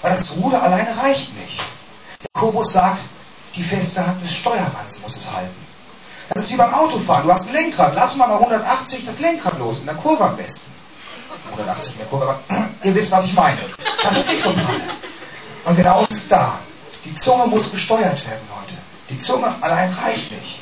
Weil 0.00 0.12
das 0.12 0.34
Ruder 0.38 0.62
alleine 0.62 0.96
reicht 0.96 1.38
nicht. 1.38 1.60
Jakobus 2.34 2.72
sagt, 2.72 3.02
die 3.54 3.62
feste 3.62 4.06
Hand 4.06 4.24
des 4.24 4.32
Steuermanns 4.32 5.02
muss 5.02 5.14
es 5.14 5.30
halten. 5.30 5.66
Das 6.30 6.46
ist 6.46 6.52
wie 6.52 6.56
beim 6.56 6.72
Autofahren. 6.72 7.26
Du 7.26 7.30
hast 7.30 7.48
ein 7.48 7.52
Lenkrad. 7.52 7.92
Lass 7.94 8.16
mal 8.16 8.26
mal 8.26 8.38
180 8.38 9.04
das 9.04 9.18
Lenkrad 9.18 9.58
los. 9.58 9.76
In 9.76 9.84
der 9.84 9.96
Kurve 9.96 10.24
am 10.24 10.38
besten. 10.38 10.72
180 11.50 11.92
in 11.92 11.98
der 11.98 12.08
Kurve, 12.08 12.24
aber 12.28 12.40
ihr 12.82 12.94
wisst, 12.94 13.10
was 13.10 13.26
ich 13.26 13.34
meine. 13.34 13.58
Das 14.02 14.16
ist 14.16 14.30
nicht 14.30 14.42
so 14.42 14.54
pralle. 14.54 14.80
Und 15.66 15.76
genau 15.76 16.02
ist 16.08 16.32
da. 16.32 16.58
Die 17.04 17.14
Zunge 17.14 17.46
muss 17.46 17.70
gesteuert 17.70 18.26
werden. 18.26 18.53
Die 19.14 19.20
Zunge 19.20 19.54
allein 19.60 19.92
reicht 19.92 20.32
nicht. 20.32 20.58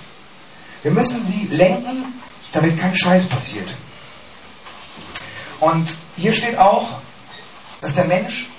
Wir 0.83 0.91
müssen 0.91 1.25
sie 1.25 1.47
lenken, 1.47 2.21
damit 2.53 2.79
kein 2.79 2.95
Scheiß 2.95 3.25
passiert. 3.27 3.75
Und 5.59 5.97
hier 6.19 6.35
steht 6.35 6.59
auch, 6.59 6.87
dass 7.81 7.95
der 7.95 8.05
Mensch 8.05 8.51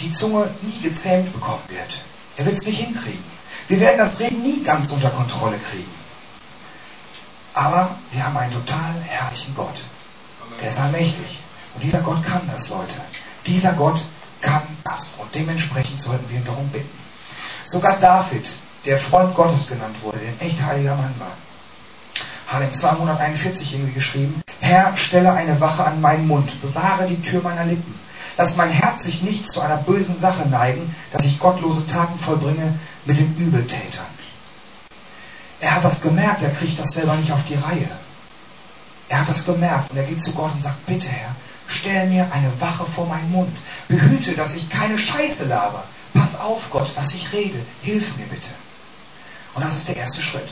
die 0.00 0.12
Zunge 0.12 0.50
nie 0.60 0.82
gezähmt 0.82 1.32
bekommen 1.32 1.62
wird. 1.68 2.02
Er 2.36 2.44
wird 2.44 2.58
es 2.58 2.66
nicht 2.66 2.78
hinkriegen. 2.78 3.24
Wir 3.68 3.80
werden 3.80 3.96
das 3.96 4.20
Reden 4.20 4.42
nie 4.42 4.62
ganz 4.62 4.90
unter 4.90 5.08
Kontrolle 5.08 5.58
kriegen. 5.70 5.94
Aber 7.54 7.96
wir 8.10 8.26
haben 8.26 8.36
einen 8.36 8.52
total 8.52 9.00
herrlichen 9.06 9.54
Gott. 9.54 9.82
Der 10.60 10.68
ist 10.68 10.78
allmächtig. 10.78 11.38
Und 11.74 11.84
dieser 11.84 12.00
Gott 12.00 12.22
kann 12.22 12.42
das, 12.52 12.68
Leute. 12.68 12.94
Dieser 13.46 13.72
Gott 13.72 14.04
kann 14.42 14.62
das. 14.84 15.14
Und 15.16 15.34
dementsprechend 15.34 16.02
sollten 16.02 16.28
wir 16.28 16.36
ihn 16.36 16.44
darum 16.44 16.68
bitten. 16.68 16.98
Sogar 17.64 17.98
David, 17.98 18.46
der 18.88 18.98
Freund 18.98 19.34
Gottes 19.34 19.68
genannt 19.68 19.96
wurde, 20.02 20.18
der 20.18 20.30
ein 20.30 20.40
echt 20.40 20.62
heiliger 20.62 20.96
Mann 20.96 21.14
war, 21.18 21.36
hat 22.46 22.62
im 22.62 22.70
Psalm 22.70 22.96
141 22.96 23.74
irgendwie 23.74 23.92
geschrieben, 23.92 24.40
Herr, 24.60 24.96
stelle 24.96 25.30
eine 25.34 25.60
Wache 25.60 25.84
an 25.84 26.00
meinen 26.00 26.26
Mund, 26.26 26.60
bewahre 26.62 27.06
die 27.06 27.20
Tür 27.20 27.42
meiner 27.42 27.66
Lippen. 27.66 27.94
Lass 28.38 28.56
mein 28.56 28.70
Herz 28.70 29.04
sich 29.04 29.20
nicht 29.20 29.50
zu 29.50 29.60
einer 29.60 29.76
bösen 29.76 30.16
Sache 30.16 30.48
neigen, 30.48 30.94
dass 31.12 31.26
ich 31.26 31.38
gottlose 31.38 31.86
Taten 31.86 32.18
vollbringe 32.18 32.78
mit 33.04 33.18
den 33.18 33.36
Übeltätern. 33.36 34.06
Er 35.60 35.74
hat 35.74 35.84
das 35.84 36.00
gemerkt, 36.00 36.42
er 36.42 36.50
kriegt 36.50 36.78
das 36.78 36.94
selber 36.94 37.14
nicht 37.16 37.32
auf 37.32 37.44
die 37.44 37.56
Reihe. 37.56 37.90
Er 39.10 39.20
hat 39.20 39.28
das 39.28 39.44
gemerkt 39.44 39.90
und 39.90 39.98
er 39.98 40.04
geht 40.04 40.22
zu 40.22 40.32
Gott 40.32 40.52
und 40.52 40.62
sagt, 40.62 40.86
bitte 40.86 41.08
Herr, 41.08 41.34
stell 41.66 42.08
mir 42.08 42.26
eine 42.32 42.58
Wache 42.58 42.86
vor 42.86 43.06
meinen 43.06 43.30
Mund. 43.32 43.54
Behüte, 43.88 44.32
dass 44.32 44.54
ich 44.54 44.70
keine 44.70 44.96
Scheiße 44.96 45.46
laber. 45.46 45.84
Pass 46.14 46.40
auf, 46.40 46.70
Gott, 46.70 46.90
was 46.94 47.12
ich 47.12 47.30
rede. 47.34 47.58
Hilf 47.82 48.16
mir 48.16 48.26
bitte. 48.26 48.48
Und 49.54 49.64
das 49.64 49.76
ist 49.76 49.88
der 49.88 49.96
erste 49.96 50.22
Schritt. 50.22 50.48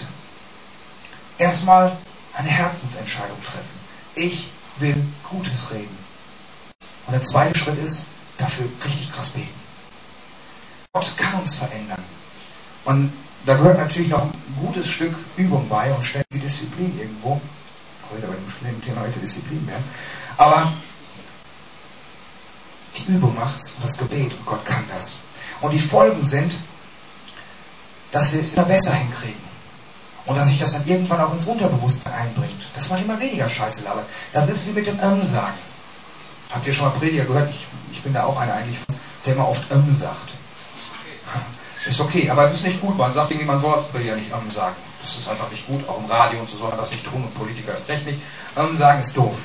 Erstmal 1.39 1.97
eine 2.35 2.49
Herzensentscheidung 2.49 3.43
treffen. 3.43 3.81
Ich 4.15 4.49
will 4.79 4.97
Gutes 5.31 5.71
reden. 5.73 5.97
Und 7.07 7.13
der 7.13 7.23
zweite 7.23 7.59
Schritt 7.59 7.79
ist, 7.79 8.07
dafür 8.39 8.67
richtig 8.85 9.13
krass 9.13 9.31
beten. 9.31 9.61
Gott 10.93 11.17
kann 11.17 11.41
uns 11.41 11.57
verändern. 11.57 12.03
Und 12.85 13.13
da 13.45 13.55
gehört 13.55 13.79
natürlich 13.79 14.09
noch 14.09 14.23
ein 14.23 14.33
gutes 14.61 14.89
Stück 14.89 15.15
Übung 15.37 15.69
bei 15.69 15.93
und 15.93 16.05
schnell 16.05 16.25
wie 16.31 16.39
Disziplin 16.39 16.99
irgendwo. 16.99 17.41
Heute 18.11 18.27
bei 18.27 18.69
dem 18.69 18.83
Thema 18.83 19.03
heute 19.03 19.19
Disziplin 19.19 19.67
werden. 19.67 19.85
Aber 20.37 20.73
die 22.97 23.13
Übung 23.13 23.35
macht's 23.35 23.73
und 23.73 23.85
das 23.85 23.99
Gebet 23.99 24.33
und 24.33 24.47
Gott 24.47 24.65
kann 24.65 24.85
das. 24.89 25.17
Und 25.61 25.73
die 25.73 25.79
Folgen 25.79 26.25
sind, 26.25 26.53
dass 28.13 28.33
wir 28.33 28.41
es 28.41 28.55
immer 28.55 28.65
besser 28.65 28.95
hinkriegen. 28.95 29.47
Und 30.27 30.37
dass 30.37 30.49
sich 30.49 30.59
das 30.59 30.73
dann 30.73 30.87
irgendwann 30.87 31.21
auch 31.21 31.33
ins 31.33 31.45
Unterbewusstsein 31.45 32.13
einbringt. 32.13 32.63
Dass 32.75 32.89
man 32.89 33.03
immer 33.03 33.19
weniger 33.21 33.49
Scheiße 33.49 33.83
labert. 33.83 34.07
Das 34.33 34.49
ist 34.49 34.67
wie 34.67 34.73
mit 34.73 34.87
dem 34.87 34.99
Ähm 35.01 35.23
sagen. 35.23 35.55
Habt 36.51 36.67
ihr 36.67 36.73
schon 36.73 36.87
mal 36.87 36.99
Prediger 36.99 37.25
gehört? 37.25 37.51
Ich, 37.51 37.67
ich 37.93 38.03
bin 38.03 38.13
da 38.13 38.25
auch 38.25 38.37
einer 38.39 38.55
eigentlich, 38.55 38.79
der 39.25 39.35
immer 39.35 39.49
oft 39.49 39.63
Ähm 39.71 39.93
sagt. 39.93 40.31
Ist 41.87 42.01
okay, 42.01 42.29
aber 42.29 42.43
es 42.43 42.53
ist 42.53 42.65
nicht 42.65 42.81
gut. 42.81 42.99
Man 42.99 43.13
sagt 43.13 43.31
irgendwie, 43.31 43.47
man 43.47 43.61
soll 43.61 43.75
als 43.75 43.85
Prediger 43.85 44.17
nicht 44.17 44.33
Ähm 44.33 44.51
sagen. 44.51 44.75
Das 45.01 45.17
ist 45.17 45.29
einfach 45.29 45.49
nicht 45.51 45.67
gut. 45.69 45.89
Auch 45.89 45.99
im 45.99 46.07
Radio 46.07 46.41
und 46.41 46.49
so 46.49 46.57
soll 46.57 46.71
man 46.71 46.79
das 46.79 46.91
nicht 46.91 47.05
tun 47.05 47.23
und 47.23 47.35
Politiker 47.35 47.75
ist 47.75 47.89
nicht. 47.89 48.21
Ähm 48.57 48.77
sagen 48.77 49.01
ist 49.01 49.17
doof. 49.17 49.37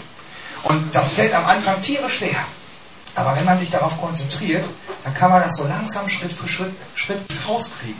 Und 0.63 0.95
das 0.95 1.13
fällt 1.13 1.34
am 1.36 1.45
Anfang 1.45 1.80
tierisch 1.84 2.17
schwer. 2.17 2.43
Aber 3.13 3.36
wenn 3.36 3.45
man 3.45 3.60
sich 3.60 3.69
darauf 3.69 4.00
konzentriert, 4.02 4.65
dann 5.04 5.13
kann 5.13 5.30
man 5.30 5.41
das 5.41 5.58
so 5.58 5.67
langsam 5.67 6.08
Schritt 6.08 6.34
für 6.34 6.47
Schritt, 6.47 6.74
Schritt 6.95 7.21
rauskriegen. 7.47 8.00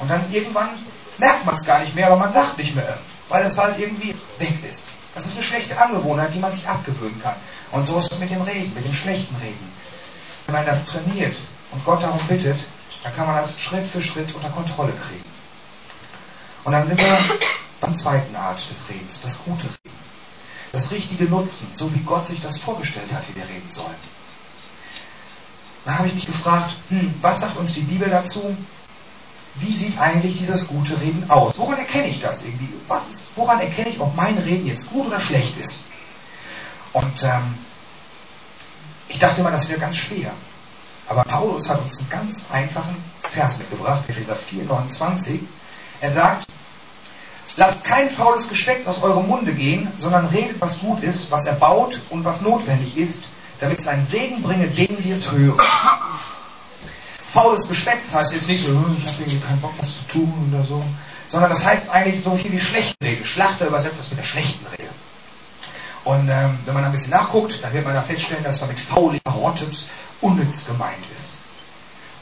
Und 0.00 0.10
dann 0.10 0.24
irgendwann 0.32 0.70
merkt 1.18 1.44
man 1.44 1.54
es 1.54 1.64
gar 1.64 1.80
nicht 1.80 1.94
mehr, 1.94 2.06
aber 2.06 2.16
man 2.16 2.32
sagt 2.32 2.58
nicht 2.58 2.74
mehr, 2.74 2.98
weil 3.28 3.44
es 3.44 3.58
halt 3.58 3.78
irgendwie 3.78 4.14
weg 4.38 4.64
ist. 4.68 4.92
Das 5.14 5.26
ist 5.26 5.36
eine 5.36 5.44
schlechte 5.44 5.78
Angewohnheit, 5.78 6.34
die 6.34 6.38
man 6.38 6.52
sich 6.52 6.66
abgewöhnen 6.66 7.20
kann. 7.22 7.34
Und 7.72 7.84
so 7.84 7.98
ist 7.98 8.12
es 8.12 8.18
mit 8.18 8.30
dem 8.30 8.42
Reden, 8.42 8.72
mit 8.74 8.84
dem 8.84 8.94
schlechten 8.94 9.34
Reden. 9.36 9.72
Wenn 10.46 10.54
man 10.54 10.66
das 10.66 10.86
trainiert 10.86 11.36
und 11.72 11.84
Gott 11.84 12.02
darum 12.02 12.20
bittet, 12.26 12.56
dann 13.02 13.14
kann 13.14 13.26
man 13.26 13.36
das 13.36 13.60
Schritt 13.60 13.86
für 13.86 14.02
Schritt 14.02 14.34
unter 14.34 14.50
Kontrolle 14.50 14.92
kriegen. 14.92 15.24
Und 16.64 16.72
dann 16.72 16.86
sind 16.86 17.00
wir 17.00 17.18
beim 17.80 17.94
zweiten 17.94 18.34
Art 18.36 18.68
des 18.68 18.88
Redens, 18.88 19.20
das 19.22 19.38
gute 19.44 19.64
Reden. 19.64 19.98
Das 20.72 20.90
richtige 20.92 21.24
Nutzen, 21.24 21.68
so 21.72 21.92
wie 21.94 22.00
Gott 22.00 22.26
sich 22.26 22.40
das 22.40 22.58
vorgestellt 22.58 23.12
hat, 23.12 23.28
wie 23.28 23.36
wir 23.36 23.48
reden 23.48 23.70
sollen. 23.70 23.96
Da 25.84 25.98
habe 25.98 26.08
ich 26.08 26.14
mich 26.14 26.26
gefragt, 26.26 26.76
hm, 26.90 27.14
was 27.20 27.40
sagt 27.40 27.56
uns 27.56 27.74
die 27.74 27.80
Bibel 27.80 28.08
dazu? 28.08 28.56
Wie 29.56 29.76
sieht 29.76 29.98
eigentlich 29.98 30.38
dieses 30.38 30.68
gute 30.68 31.00
Reden 31.00 31.28
aus? 31.28 31.58
Woran 31.58 31.78
erkenne 31.78 32.06
ich 32.08 32.20
das 32.20 32.44
irgendwie? 32.44 32.68
Was 32.88 33.08
ist, 33.08 33.30
woran 33.36 33.60
erkenne 33.60 33.90
ich, 33.90 34.00
ob 34.00 34.14
mein 34.16 34.38
Reden 34.38 34.66
jetzt 34.66 34.90
gut 34.90 35.06
oder 35.06 35.20
schlecht 35.20 35.58
ist? 35.58 35.84
Und 36.92 37.22
ähm, 37.24 37.58
ich 39.08 39.18
dachte 39.18 39.40
immer, 39.40 39.50
das 39.50 39.68
wäre 39.68 39.80
ganz 39.80 39.96
schwer. 39.96 40.32
Aber 41.08 41.24
Paulus 41.24 41.68
hat 41.68 41.80
uns 41.80 41.98
einen 41.98 42.10
ganz 42.10 42.50
einfachen 42.52 42.96
Vers 43.28 43.58
mitgebracht, 43.58 44.04
Epheser 44.08 44.36
4, 44.36 44.64
29. 44.64 45.40
Er 46.00 46.10
sagt, 46.10 46.46
lasst 47.56 47.84
kein 47.84 48.08
faules 48.08 48.48
Geschwätz 48.48 48.86
aus 48.86 49.02
eurem 49.02 49.26
Munde 49.26 49.52
gehen, 49.52 49.92
sondern 49.96 50.26
redet, 50.26 50.60
was 50.60 50.80
gut 50.80 51.02
ist, 51.02 51.32
was 51.32 51.46
erbaut 51.46 52.00
und 52.10 52.24
was 52.24 52.42
notwendig 52.42 52.96
ist, 52.96 53.24
damit 53.58 53.80
es 53.80 53.88
einen 53.88 54.06
Segen 54.06 54.42
bringe 54.42 54.68
denen, 54.68 55.02
die 55.02 55.10
es 55.10 55.32
hören. 55.32 55.60
Faules 57.32 57.68
Geschwätz 57.68 58.12
heißt 58.12 58.32
jetzt 58.32 58.48
nicht 58.48 58.64
so, 58.64 58.68
hm, 58.70 58.96
ich 58.98 59.12
habe 59.12 59.22
irgendwie 59.22 59.40
keinen 59.40 59.60
Bock, 59.60 59.74
was 59.78 59.98
zu 59.98 60.04
tun 60.08 60.52
oder 60.52 60.64
so, 60.64 60.82
sondern 61.28 61.50
das 61.50 61.64
heißt 61.64 61.90
eigentlich 61.90 62.22
so 62.22 62.36
viel 62.36 62.50
wie 62.50 62.58
schlechte 62.58 62.96
Rede. 63.02 63.24
Schlachter 63.24 63.68
übersetzt 63.68 64.00
das 64.00 64.10
mit 64.10 64.18
der 64.18 64.24
schlechten 64.24 64.66
Rede. 64.66 64.90
Und 66.04 66.28
ähm, 66.28 66.58
wenn 66.64 66.74
man 66.74 66.84
ein 66.84 66.92
bisschen 66.92 67.10
nachguckt, 67.10 67.62
dann 67.62 67.72
wird 67.72 67.84
man 67.84 67.94
da 67.94 68.02
feststellen, 68.02 68.42
dass 68.42 68.60
damit 68.60 68.80
faul, 68.80 69.18
verrottet, 69.22 69.86
unnütz 70.20 70.66
gemeint 70.66 71.04
ist. 71.16 71.38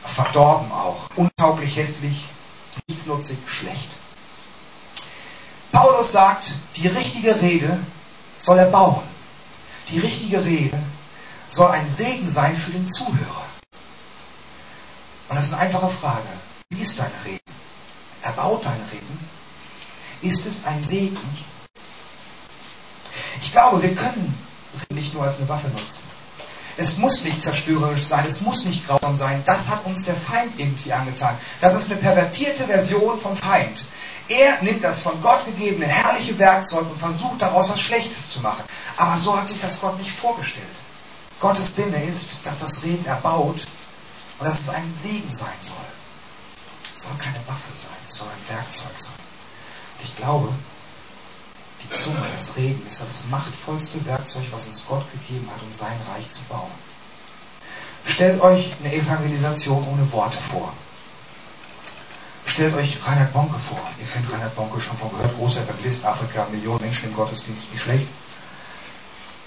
Verdorben 0.05 0.71
auch, 0.73 1.09
untauglich, 1.17 1.77
hässlich, 1.77 2.27
nichtsnutzig, 2.89 3.39
schlecht. 3.47 3.91
Paulus 5.73 6.13
sagt, 6.13 6.55
die 6.77 6.89
richtige 6.89 7.41
Rede 7.41 7.79
soll 8.39 8.59
erbauen. 8.59 9.03
Die 9.91 10.01
richtige 10.01 10.45
Rede 10.45 10.79
soll 11.51 11.71
ein 11.71 11.91
Segen 11.91 12.29
sein 12.29 12.57
für 12.57 12.73
den 12.73 12.89
Zuhörer. 12.89 13.48
Und 15.29 15.37
das 15.37 15.47
ist 15.47 15.53
eine 15.53 15.63
einfache 15.63 15.89
Frage. 15.89 16.29
Wie 16.71 16.83
ist 16.83 16.99
dein 16.99 17.11
Reden? 17.25 17.41
Erbaut 18.23 18.65
dein 18.65 18.81
Reden? 18.93 19.31
Ist 20.23 20.47
es 20.47 20.67
ein 20.67 20.83
Segen? 20.83 21.19
Ich 23.41 23.53
glaube, 23.53 23.83
wir 23.83 23.95
können 23.95 24.37
Reden 24.75 24.95
nicht 24.95 25.15
nur 25.15 25.25
als 25.25 25.39
eine 25.39 25.49
Waffe 25.49 25.69
nutzen. 25.69 26.03
Es 26.77 26.99
muss 26.99 27.25
nicht 27.25 27.43
zerstörerisch 27.43 28.05
sein, 28.05 28.25
es 28.27 28.41
muss 28.41 28.65
nicht 28.65 28.87
grausam 28.87 29.17
sein. 29.17 29.43
Das 29.47 29.69
hat 29.69 29.85
uns 29.85 30.05
der 30.05 30.15
Feind 30.15 30.53
irgendwie 30.59 30.93
angetan. 30.93 31.37
Das 31.61 31.75
ist 31.75 31.91
eine 31.91 32.01
pervertierte 32.01 32.65
Version 32.65 33.19
vom 33.19 33.37
Feind. 33.37 33.85
Er 34.29 34.63
nimmt 34.63 34.85
das 34.85 35.03
von 35.03 35.21
Gott 35.23 35.45
gegebene 35.47 35.87
herrliche 35.87 36.39
Werkzeug 36.39 36.89
und 36.91 36.99
versucht 36.99 37.41
daraus 37.43 37.69
was 37.71 37.81
Schlechtes 37.81 38.33
zu 38.33 38.41
machen. 38.41 38.63
Aber 38.97 39.17
so 39.19 39.37
hat 39.37 39.49
sich 39.49 39.61
das 39.61 39.81
Gott 39.81 39.99
nicht 39.99 40.11
vorgestellt. 40.11 40.67
Gottes 41.41 41.77
Sinne 41.77 42.03
ist, 42.05 42.37
dass 42.45 42.61
das 42.61 42.85
Reden 42.85 43.07
erbaut 43.07 43.67
und 44.39 44.47
dass 44.47 44.61
es 44.61 44.69
ein 44.71 44.95
Segen 44.95 45.33
sein 45.33 45.59
soll. 45.61 45.77
Es 46.95 47.03
soll 47.03 47.17
keine 47.19 47.39
Waffe 47.47 47.73
sein, 47.75 47.97
es 48.07 48.15
soll 48.15 48.29
ein 48.29 48.57
Werkzeug 48.57 48.99
sein. 48.99 49.15
Und 49.99 50.05
ich 50.05 50.17
glaube, 50.17 50.53
die 51.83 51.91
Zunge, 51.91 52.23
das 52.37 52.57
Reden 52.57 52.87
ist 52.89 53.01
das 53.01 53.25
machtvollste 53.31 54.05
Werkzeug, 54.05 54.45
was 54.51 54.67
uns 54.67 54.87
Gott 54.87 55.05
gegeben 55.13 55.49
hat, 55.53 55.63
um 55.63 55.73
sein 55.73 55.97
Reich 56.13 56.29
zu 56.29 56.43
bauen. 56.45 56.71
Stellt 58.05 58.41
euch 58.41 58.73
eine 58.81 58.95
Evangelisation 58.95 59.87
ohne 59.87 60.11
Worte 60.13 60.39
vor. 60.39 60.73
Stellt 62.47 62.75
euch 62.75 62.99
Reinhard 63.07 63.33
Bonke 63.33 63.59
vor. 63.59 63.81
Ihr 64.01 64.07
kennt 64.07 64.33
Reinhard 64.33 64.55
Bonke 64.57 64.81
schon 64.81 64.97
von 64.97 65.11
gehört, 65.11 65.37
großer 65.37 65.63
Evangelist, 65.63 66.05
Afrika, 66.05 66.47
Millionen 66.51 66.81
Menschen 66.81 67.11
im 67.11 67.15
Gottesdienst, 67.15 67.71
nicht 67.71 67.83
schlecht. 67.83 68.09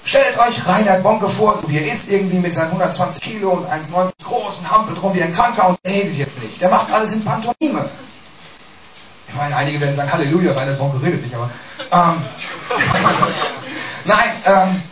Stellt 0.04 0.38
euch 0.40 0.68
Reinhard 0.68 1.04
Bonke 1.04 1.30
vor, 1.30 1.56
so 1.56 1.70
wie 1.70 1.78
er 1.78 1.92
ist, 1.92 2.10
irgendwie 2.10 2.40
mit 2.40 2.54
seinen 2.54 2.70
120 2.72 3.22
Kilo 3.22 3.52
und 3.52 3.68
1,90 3.68 4.14
groß 4.24 4.58
und 4.58 4.72
hampelt 4.72 5.02
rum 5.02 5.14
wie 5.14 5.22
ein 5.22 5.34
Kranker 5.34 5.70
und 5.70 5.78
redet 5.86 6.18
jetzt 6.18 6.42
nicht. 6.42 6.60
Der 6.60 6.70
macht 6.70 6.92
alles 6.92 7.14
in 7.14 7.24
Pantomime. 7.24 7.88
Ich 9.28 9.36
meine, 9.36 9.56
einige 9.56 9.80
werden 9.80 9.96
sagen, 9.96 10.12
Halleluja, 10.12 10.54
Reinhard 10.54 10.80
Bonke 10.80 11.06
redet 11.06 11.22
nicht, 11.24 11.36
aber. 11.36 11.50
Ähm, 11.92 12.22
nein, 14.06 14.30
ähm, 14.46 14.84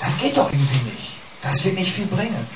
das 0.00 0.18
geht 0.18 0.36
doch 0.36 0.50
irgendwie 0.52 0.90
nicht. 0.90 1.16
Das 1.42 1.64
wird 1.64 1.76
nicht 1.76 1.92
viel 1.92 2.06
bringen. 2.06 2.46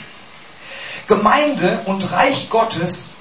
Gemeinde 1.07 1.81
und 1.87 2.13
Reich 2.13 2.51
Gottes 2.51 3.15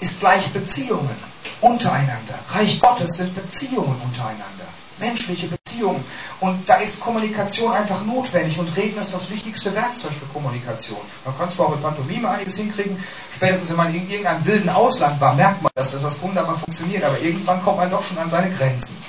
ist 0.00 0.20
gleich 0.20 0.48
Beziehungen 0.48 1.16
untereinander. 1.60 2.34
Reich 2.50 2.80
Gottes 2.80 3.16
sind 3.16 3.34
Beziehungen 3.34 4.00
untereinander 4.02 4.66
menschliche 4.98 5.46
Beziehungen. 5.46 5.65
Und 5.84 6.68
da 6.68 6.76
ist 6.76 7.00
Kommunikation 7.00 7.72
einfach 7.72 8.04
notwendig 8.04 8.58
und 8.58 8.74
Reden 8.76 9.00
ist 9.00 9.14
das 9.14 9.30
wichtigste 9.30 9.74
Werkzeug 9.74 10.12
für 10.12 10.26
Kommunikation. 10.26 11.00
Man 11.24 11.36
kann 11.36 11.48
zwar 11.48 11.66
auch 11.66 11.70
mit 11.70 11.82
Pantomime 11.82 12.28
einiges 12.28 12.56
hinkriegen, 12.56 13.02
spätestens 13.34 13.70
wenn 13.70 13.76
man 13.76 13.94
in 13.94 14.08
irgendeinem 14.08 14.44
wilden 14.44 14.68
Ausland 14.68 15.20
war, 15.20 15.34
merkt 15.34 15.62
man, 15.62 15.72
dass 15.74 15.92
das 15.92 16.22
wunderbar 16.22 16.58
funktioniert, 16.58 17.04
aber 17.04 17.18
irgendwann 17.20 17.62
kommt 17.62 17.78
man 17.78 17.90
doch 17.90 18.02
schon 18.02 18.18
an 18.18 18.30
seine 18.30 18.50
Grenzen. 18.54 19.02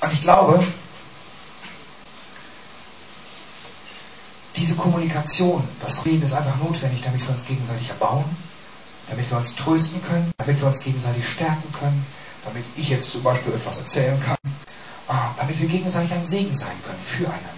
Und 0.00 0.12
ich 0.12 0.20
glaube, 0.20 0.64
diese 4.56 4.76
Kommunikation, 4.76 5.66
das 5.80 6.04
Reden 6.04 6.22
ist 6.22 6.32
einfach 6.32 6.56
notwendig, 6.58 7.02
damit 7.02 7.22
wir 7.22 7.30
uns 7.30 7.46
gegenseitig 7.46 7.88
erbauen, 7.88 8.24
damit 9.08 9.30
wir 9.30 9.38
uns 9.38 9.54
trösten 9.56 10.02
können, 10.02 10.32
damit 10.38 10.60
wir 10.60 10.68
uns 10.68 10.80
gegenseitig 10.80 11.28
stärken 11.28 11.72
können, 11.72 12.06
damit 12.44 12.64
ich 12.76 12.90
jetzt 12.90 13.10
zum 13.10 13.22
Beispiel 13.22 13.52
etwas 13.52 13.78
erzählen 13.78 14.20
kann, 14.20 14.36
damit 15.44 15.60
wir 15.60 15.68
gegenseitig 15.68 16.12
ein 16.12 16.24
Segen 16.24 16.54
sein 16.54 16.72
können 16.86 16.98
füreinander. 17.04 17.50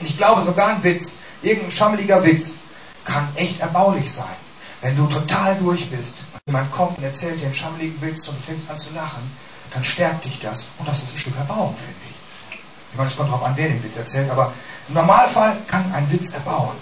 Und 0.00 0.06
ich 0.06 0.16
glaube, 0.16 0.42
sogar 0.42 0.68
ein 0.68 0.82
Witz, 0.82 1.20
irgendein 1.42 1.70
schammeliger 1.70 2.24
Witz, 2.24 2.62
kann 3.04 3.28
echt 3.36 3.60
erbaulich 3.60 4.10
sein. 4.10 4.36
Wenn 4.80 4.96
du 4.96 5.06
total 5.06 5.56
durch 5.56 5.88
bist 5.90 6.18
und 6.32 6.40
jemand 6.46 6.72
kommt 6.72 6.98
und 6.98 7.04
erzählt 7.04 7.40
dir 7.40 7.46
einen 7.46 7.54
schammeligen 7.54 8.00
Witz 8.02 8.28
und 8.28 8.40
fängst 8.40 8.68
an 8.68 8.76
zu 8.76 8.92
lachen, 8.94 9.22
dann 9.70 9.84
stärkt 9.84 10.24
dich 10.24 10.40
das 10.40 10.66
und 10.78 10.88
das 10.88 11.04
ist 11.04 11.14
ein 11.14 11.18
Stück 11.18 11.36
Erbauung, 11.36 11.74
finde 11.76 12.00
ich. 12.10 12.58
Ich 12.90 12.96
meine, 12.96 13.08
es 13.08 13.16
kommt 13.16 13.30
darauf 13.30 13.44
an, 13.44 13.52
wer 13.56 13.68
den 13.68 13.82
Witz 13.82 13.96
erzählt, 13.96 14.30
aber 14.30 14.52
im 14.88 14.94
Normalfall 14.94 15.56
kann 15.68 15.92
ein 15.92 16.10
Witz 16.10 16.34
erbauen. 16.34 16.76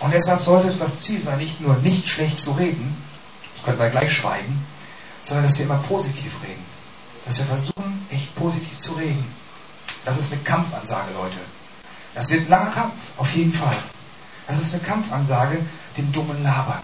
Und 0.00 0.12
deshalb 0.12 0.40
sollte 0.40 0.68
es 0.68 0.78
das 0.78 1.00
Ziel 1.00 1.20
sein, 1.20 1.38
nicht 1.38 1.60
nur 1.60 1.76
nicht 1.76 2.08
schlecht 2.08 2.40
zu 2.40 2.52
reden, 2.52 2.96
das 3.54 3.64
können 3.64 3.78
wir 3.78 3.90
gleich 3.90 4.12
schweigen, 4.12 4.64
sondern 5.22 5.46
dass 5.46 5.58
wir 5.58 5.66
immer 5.66 5.78
positiv 5.78 6.42
reden. 6.42 6.71
Dass 7.26 7.38
wir 7.38 7.46
versuchen, 7.46 8.06
echt 8.10 8.34
positiv 8.36 8.78
zu 8.78 8.92
reden. 8.94 9.24
Das 10.04 10.18
ist 10.18 10.32
eine 10.32 10.42
Kampfansage, 10.42 11.12
Leute. 11.12 11.38
Das 12.14 12.30
wird 12.30 12.42
ein 12.42 12.50
langer 12.50 12.70
Kampf, 12.70 12.94
auf 13.16 13.34
jeden 13.34 13.52
Fall. 13.52 13.76
Das 14.46 14.60
ist 14.60 14.74
eine 14.74 14.82
Kampfansage, 14.82 15.64
dem 15.96 16.12
dummen 16.12 16.42
Labern. 16.42 16.82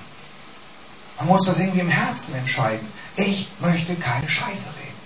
Man 1.18 1.26
muss 1.26 1.46
das 1.46 1.58
irgendwie 1.58 1.80
im 1.80 1.88
Herzen 1.88 2.36
entscheiden. 2.36 2.86
Ich 3.16 3.48
möchte 3.60 3.96
keine 3.96 4.28
Scheiße 4.28 4.70
reden. 4.70 4.98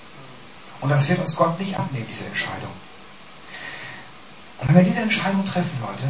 Und 0.82 0.90
das 0.90 1.08
wird 1.08 1.20
uns 1.20 1.36
Gott 1.36 1.58
nicht 1.58 1.78
abnehmen, 1.78 2.06
diese 2.10 2.26
Entscheidung. 2.26 2.72
Und 4.58 4.68
wenn 4.68 4.76
wir 4.76 4.82
diese 4.82 5.00
Entscheidung 5.00 5.44
treffen, 5.46 5.78
Leute, 5.80 6.04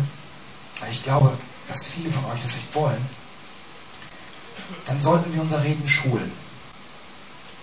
weil 0.81 0.91
ich 0.91 1.03
glaube, 1.03 1.39
dass 1.69 1.87
viele 1.87 2.11
von 2.11 2.25
euch 2.27 2.43
das 2.43 2.55
echt 2.55 2.75
wollen, 2.75 3.09
dann 4.87 5.01
sollten 5.01 5.33
wir 5.33 5.41
unser 5.41 5.63
Reden 5.63 5.89
schulen. 5.89 6.33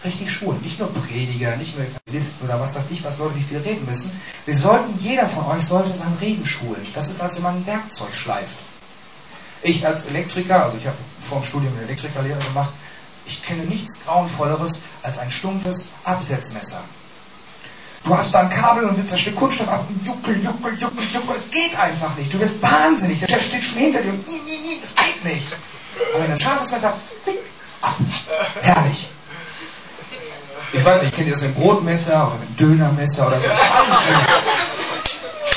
Richtig 0.03 0.31
schulen. 0.31 0.61
Nicht 0.61 0.79
nur 0.79 0.93
Prediger, 0.93 1.57
nicht 1.57 1.77
nur 1.77 1.85
Evangelisten 1.85 2.47
oder 2.47 2.59
was 2.59 2.75
weiß 2.75 2.89
ich, 2.91 3.03
was 3.03 3.17
Leute, 3.17 3.35
die 3.35 3.43
viel 3.43 3.57
reden 3.57 3.85
müssen. 3.85 4.11
Wir 4.45 4.55
sollten, 4.55 4.97
jeder 4.99 5.27
von 5.27 5.45
euch 5.47 5.65
sollte 5.65 5.93
sein 5.93 6.17
Reden 6.21 6.45
schulen. 6.45 6.85
Das 6.93 7.09
ist, 7.09 7.19
als 7.21 7.35
wenn 7.35 7.43
man 7.43 7.57
ein 7.57 7.67
Werkzeug 7.67 8.13
schleift. 8.13 8.55
Ich 9.61 9.85
als 9.85 10.05
Elektriker, 10.05 10.63
also 10.63 10.77
ich 10.77 10.87
habe 10.87 10.95
vor 11.27 11.39
dem 11.39 11.45
Studium 11.45 11.73
eine 11.73 11.83
Elektrikerlehre 11.83 12.39
gemacht, 12.39 12.71
ich 13.25 13.43
kenne 13.43 13.63
nichts 13.63 14.05
Grauenvolleres 14.05 14.81
als 15.03 15.17
ein 15.17 15.29
stumpfes 15.29 15.89
Absetzmesser. 16.05 16.81
Du 18.05 18.17
hast 18.17 18.33
da 18.33 18.39
ein 18.39 18.49
Kabel 18.49 18.85
und 18.85 18.97
willst 18.97 19.11
das 19.11 19.19
Stück 19.19 19.35
Kunststoff 19.35 19.67
ab 19.67 19.85
und 19.89 20.05
juckel, 20.05 20.41
juckel, 20.41 20.73
juckel, 20.79 21.03
juckel. 21.13 21.35
Es 21.35 21.51
geht 21.51 21.77
einfach 21.77 22.15
nicht. 22.15 22.33
Du 22.33 22.39
wirst 22.39 22.61
wahnsinnig. 22.61 23.19
Der 23.19 23.27
Chef 23.27 23.45
steht 23.45 23.63
schon 23.63 23.79
hinter 23.79 24.01
dir 24.01 24.13
nie, 24.13 24.39
nie, 24.45 24.59
nie, 24.61 24.79
es 24.81 24.95
geht 24.95 25.25
nicht. 25.25 25.45
Aber 26.13 26.23
wenn 26.23 26.27
du 26.27 26.33
ein 26.33 26.39
scharfes 26.39 26.71
Messer 26.71 26.87
hast, 26.87 27.01
fick, 27.25 27.39
ab. 27.81 27.95
Herrlich. 28.61 29.09
Ich 30.71 30.85
weiß 30.85 31.01
nicht, 31.01 31.15
kennt 31.15 31.27
ihr 31.27 31.33
das 31.33 31.41
mit 31.41 31.55
Brotmesser 31.55 32.27
oder 32.27 32.37
mit 32.37 32.59
Dönermesser 32.59 33.27
oder 33.27 33.41
so? 33.41 33.47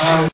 ähm, 0.05 0.31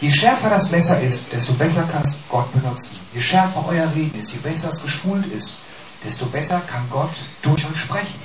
Je 0.00 0.10
schärfer 0.10 0.48
das 0.48 0.70
Messer 0.70 1.00
ist, 1.00 1.32
desto 1.32 1.52
besser 1.54 1.82
kann 1.82 2.02
es 2.02 2.22
Gott 2.30 2.50
benutzen. 2.52 3.00
Je 3.14 3.20
schärfer 3.20 3.64
euer 3.68 3.90
Reden 3.94 4.18
ist, 4.18 4.32
je 4.32 4.38
besser 4.38 4.70
es 4.70 4.82
geschult 4.82 5.26
ist, 5.26 5.60
desto 6.04 6.24
besser 6.26 6.60
kann 6.66 6.88
Gott 6.90 7.10
durch 7.42 7.66
euch 7.66 7.78
sprechen. 7.78 8.20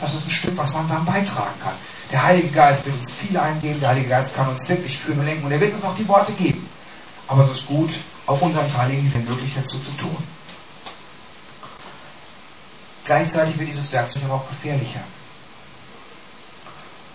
Das 0.00 0.14
ist 0.14 0.26
ein 0.26 0.30
Stück, 0.30 0.56
was 0.56 0.72
man 0.72 0.88
dann 0.88 1.04
beitragen 1.04 1.60
kann. 1.62 1.74
Der 2.10 2.22
Heilige 2.22 2.48
Geist 2.48 2.86
wird 2.86 2.96
uns 2.96 3.12
viel 3.12 3.36
eingeben, 3.36 3.78
der 3.80 3.90
Heilige 3.90 4.08
Geist 4.08 4.34
kann 4.34 4.48
uns 4.48 4.66
wirklich 4.70 4.96
führen 4.98 5.20
und 5.20 5.26
lenken 5.26 5.44
und 5.44 5.52
er 5.52 5.60
wird 5.60 5.72
uns 5.72 5.84
auch 5.84 5.94
die 5.96 6.08
Worte 6.08 6.32
geben. 6.32 6.66
Aber 7.28 7.44
es 7.44 7.50
ist 7.58 7.66
gut, 7.66 7.90
auch 8.26 8.40
unseren 8.40 8.72
Teil 8.72 8.90
irgendwie 8.90 9.18
möglich 9.18 9.52
dazu 9.54 9.78
zu 9.78 9.90
tun. 9.92 10.16
Gleichzeitig 13.10 13.58
wird 13.58 13.68
dieses 13.68 13.90
Werkzeug 13.90 14.22
aber 14.22 14.34
auch 14.34 14.48
gefährlicher. 14.48 15.00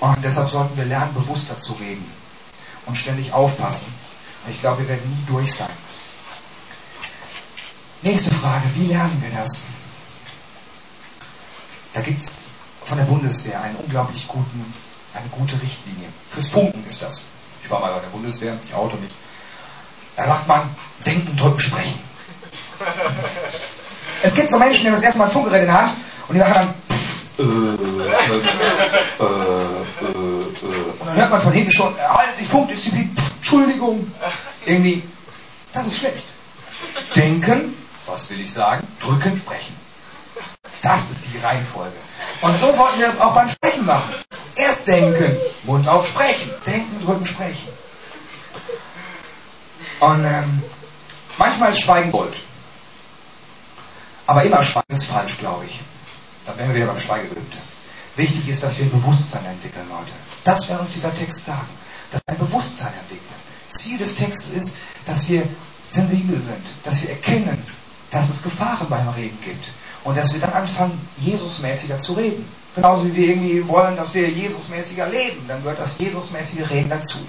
Und 0.01 0.17
deshalb 0.21 0.49
sollten 0.49 0.75
wir 0.75 0.83
lernen, 0.83 1.13
bewusster 1.13 1.57
zu 1.57 1.71
reden 1.71 2.05
und 2.85 2.97
ständig 2.97 3.31
aufpassen. 3.31 3.93
Ich 4.49 4.59
glaube, 4.59 4.81
wir 4.81 4.89
werden 4.89 5.09
nie 5.09 5.25
durch 5.25 5.55
sein. 5.55 5.69
Nächste 8.01 8.29
Frage, 8.33 8.65
wie 8.75 8.87
lernen 8.87 9.23
wir 9.23 9.39
das? 9.39 9.67
Da 11.93 12.01
gibt 12.01 12.21
es 12.21 12.49
von 12.83 12.97
der 12.97 13.05
Bundeswehr 13.05 13.61
einen 13.61 13.77
unglaublich 13.77 14.27
guten, 14.27 14.73
eine 15.13 15.29
gute 15.29 15.61
Richtlinie. 15.61 16.09
Fürs 16.29 16.49
Funken 16.49 16.85
ist 16.89 17.03
das. 17.03 17.21
Ich 17.63 17.69
war 17.69 17.79
mal 17.79 17.93
bei 17.93 18.01
der 18.01 18.09
Bundeswehr, 18.09 18.59
ich 18.65 18.73
auto 18.73 18.97
mich. 18.97 19.13
Da 20.17 20.25
sagt 20.25 20.45
man, 20.45 20.75
denken, 21.05 21.37
drücken, 21.37 21.61
sprechen. 21.61 22.01
Es 24.23 24.33
gibt 24.33 24.49
so 24.49 24.57
Menschen, 24.57 24.81
die 24.81 24.87
haben 24.87 24.95
das 24.95 25.03
erste 25.03 25.19
Mal 25.19 25.25
ein 25.25 25.31
Funkgerät 25.31 25.61
in 25.61 25.67
der 25.67 25.81
Hand 25.81 25.93
und 26.27 26.35
die 26.35 26.39
machen 26.39 26.53
dann 26.53 26.73
äh, 27.37 27.41
äh, 27.41 27.45
äh, 27.45 29.25
und 30.99 31.05
dann 31.05 31.15
hört 31.15 31.31
man 31.31 31.41
von 31.41 31.51
hinten 31.51 31.71
schon, 31.71 31.93
halt 31.99 32.35
sich 32.35 32.47
Funkdisziplin, 32.47 33.13
Entschuldigung. 33.37 34.09
Irgendwie, 34.65 35.03
das 35.73 35.87
ist 35.87 35.97
schlecht. 35.97 36.25
Denken, 37.15 37.75
was 38.05 38.29
will 38.29 38.39
ich 38.39 38.53
sagen? 38.53 38.87
Drücken, 39.01 39.37
sprechen. 39.37 39.75
Das 40.81 41.09
ist 41.09 41.33
die 41.33 41.39
Reihenfolge. 41.39 41.95
Und 42.41 42.57
so 42.57 42.71
sollten 42.71 42.99
wir 42.99 43.07
das 43.07 43.19
auch 43.19 43.33
beim 43.33 43.49
Sprechen 43.49 43.85
machen. 43.85 44.13
Erst 44.55 44.87
denken, 44.87 45.37
Mund 45.63 45.87
auf 45.87 46.07
sprechen. 46.07 46.51
Denken, 46.65 47.05
drücken, 47.05 47.25
sprechen. 47.25 47.69
Und 49.99 50.23
ähm, 50.23 50.63
manchmal 51.37 51.71
ist 51.71 51.81
Schweigen 51.81 52.11
Gold. 52.11 52.35
Aber 54.27 54.43
immer 54.43 54.63
Schweigen 54.63 54.93
ist 54.93 55.05
falsch, 55.05 55.37
glaube 55.37 55.65
ich. 55.65 55.81
Dann 56.45 56.57
wären 56.57 56.69
wir 56.69 56.75
wieder 56.75 56.87
beim 56.87 56.99
Schweigegelübde. 56.99 57.57
Wichtig 58.15 58.47
ist, 58.47 58.63
dass 58.63 58.77
wir 58.77 58.85
ein 58.85 58.91
Bewusstsein 58.91 59.45
entwickeln, 59.45 59.87
Leute. 59.89 60.11
Das 60.43 60.69
will 60.69 60.77
uns 60.77 60.91
dieser 60.91 61.13
Text 61.13 61.45
sagen. 61.45 61.67
Dass 62.11 62.21
wir 62.27 62.33
ein 62.33 62.39
Bewusstsein 62.39 62.93
entwickeln. 62.93 63.35
Ziel 63.69 63.97
des 63.97 64.15
Textes 64.15 64.53
ist, 64.53 64.77
dass 65.05 65.27
wir 65.27 65.47
sensibel 65.89 66.41
sind, 66.41 66.65
dass 66.83 67.01
wir 67.01 67.09
erkennen, 67.09 67.61
dass 68.11 68.29
es 68.29 68.43
Gefahren 68.43 68.87
beim 68.89 69.07
Reden 69.09 69.37
gibt 69.43 69.65
und 70.03 70.17
dass 70.17 70.33
wir 70.33 70.41
dann 70.41 70.53
anfangen, 70.53 71.07
Jesusmäßiger 71.17 71.99
zu 71.99 72.13
reden. 72.13 72.47
Genauso 72.75 73.05
wie 73.05 73.15
wir 73.15 73.27
irgendwie 73.29 73.67
wollen, 73.67 73.95
dass 73.95 74.13
wir 74.13 74.29
Jesusmäßiger 74.29 75.07
leben, 75.07 75.45
dann 75.47 75.63
gehört 75.63 75.79
das 75.79 75.97
Jesusmäßige 75.97 76.69
Reden 76.69 76.89
dazu. 76.89 77.19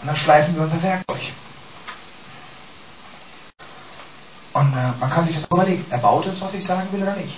Und 0.00 0.06
dann 0.06 0.16
schleifen 0.16 0.54
wir 0.54 0.62
unser 0.62 0.82
Werk 0.82 1.06
durch. 1.06 1.32
Und 4.52 4.72
äh, 4.72 4.92
man 4.98 5.10
kann 5.10 5.24
sich 5.24 5.34
das 5.34 5.46
überlegen, 5.46 5.84
erbaut 5.90 6.26
es, 6.26 6.40
was 6.40 6.54
ich 6.54 6.64
sagen 6.64 6.88
will 6.92 7.02
oder 7.02 7.14
nicht? 7.14 7.36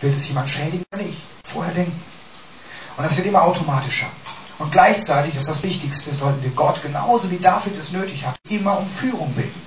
Wird 0.00 0.16
es 0.16 0.28
jemand 0.28 0.48
schädigen 0.48 0.84
oder 0.92 1.02
nicht? 1.02 1.18
Vorher 1.44 1.72
denken. 1.72 1.98
Und 2.96 3.04
das 3.04 3.16
wird 3.16 3.26
immer 3.26 3.42
automatischer. 3.42 4.06
Und 4.58 4.72
gleichzeitig, 4.72 5.34
das 5.34 5.44
ist 5.44 5.50
das 5.50 5.62
Wichtigste, 5.62 6.14
sollten 6.14 6.42
wir 6.42 6.50
Gott 6.50 6.82
genauso 6.82 7.30
wie 7.30 7.38
David 7.38 7.78
es 7.78 7.92
nötig 7.92 8.24
hat, 8.24 8.36
immer 8.48 8.78
um 8.78 8.88
Führung 8.88 9.32
bitten. 9.34 9.60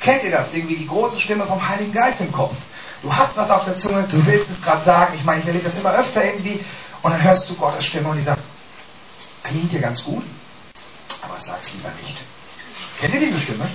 Kennt 0.00 0.24
ihr 0.24 0.30
das? 0.30 0.54
Irgendwie 0.54 0.76
die 0.76 0.86
große 0.86 1.20
Stimme 1.20 1.46
vom 1.46 1.66
Heiligen 1.66 1.92
Geist 1.92 2.20
im 2.20 2.32
Kopf. 2.32 2.54
Du 3.02 3.14
hast 3.14 3.36
was 3.36 3.50
auf 3.50 3.64
der 3.64 3.76
Zunge, 3.76 4.04
du 4.10 4.24
willst 4.26 4.50
es 4.50 4.62
gerade 4.62 4.84
sagen. 4.84 5.14
Ich 5.16 5.24
meine, 5.24 5.40
ich 5.40 5.46
erlebe 5.46 5.64
das 5.64 5.78
immer 5.78 5.92
öfter 5.92 6.24
irgendwie. 6.24 6.64
Und 7.02 7.10
dann 7.12 7.22
hörst 7.22 7.48
du 7.48 7.54
Gottes 7.54 7.86
Stimme 7.86 8.08
und 8.08 8.16
die 8.16 8.22
sagt, 8.22 8.42
klingt 9.42 9.72
dir 9.72 9.80
ganz 9.80 10.04
gut, 10.04 10.24
aber 11.22 11.38
sag's 11.38 11.72
lieber 11.74 11.90
nicht. 12.02 12.16
Kennt 13.00 13.14
ihr 13.14 13.20
diese 13.20 13.38
Stimme? 13.38 13.68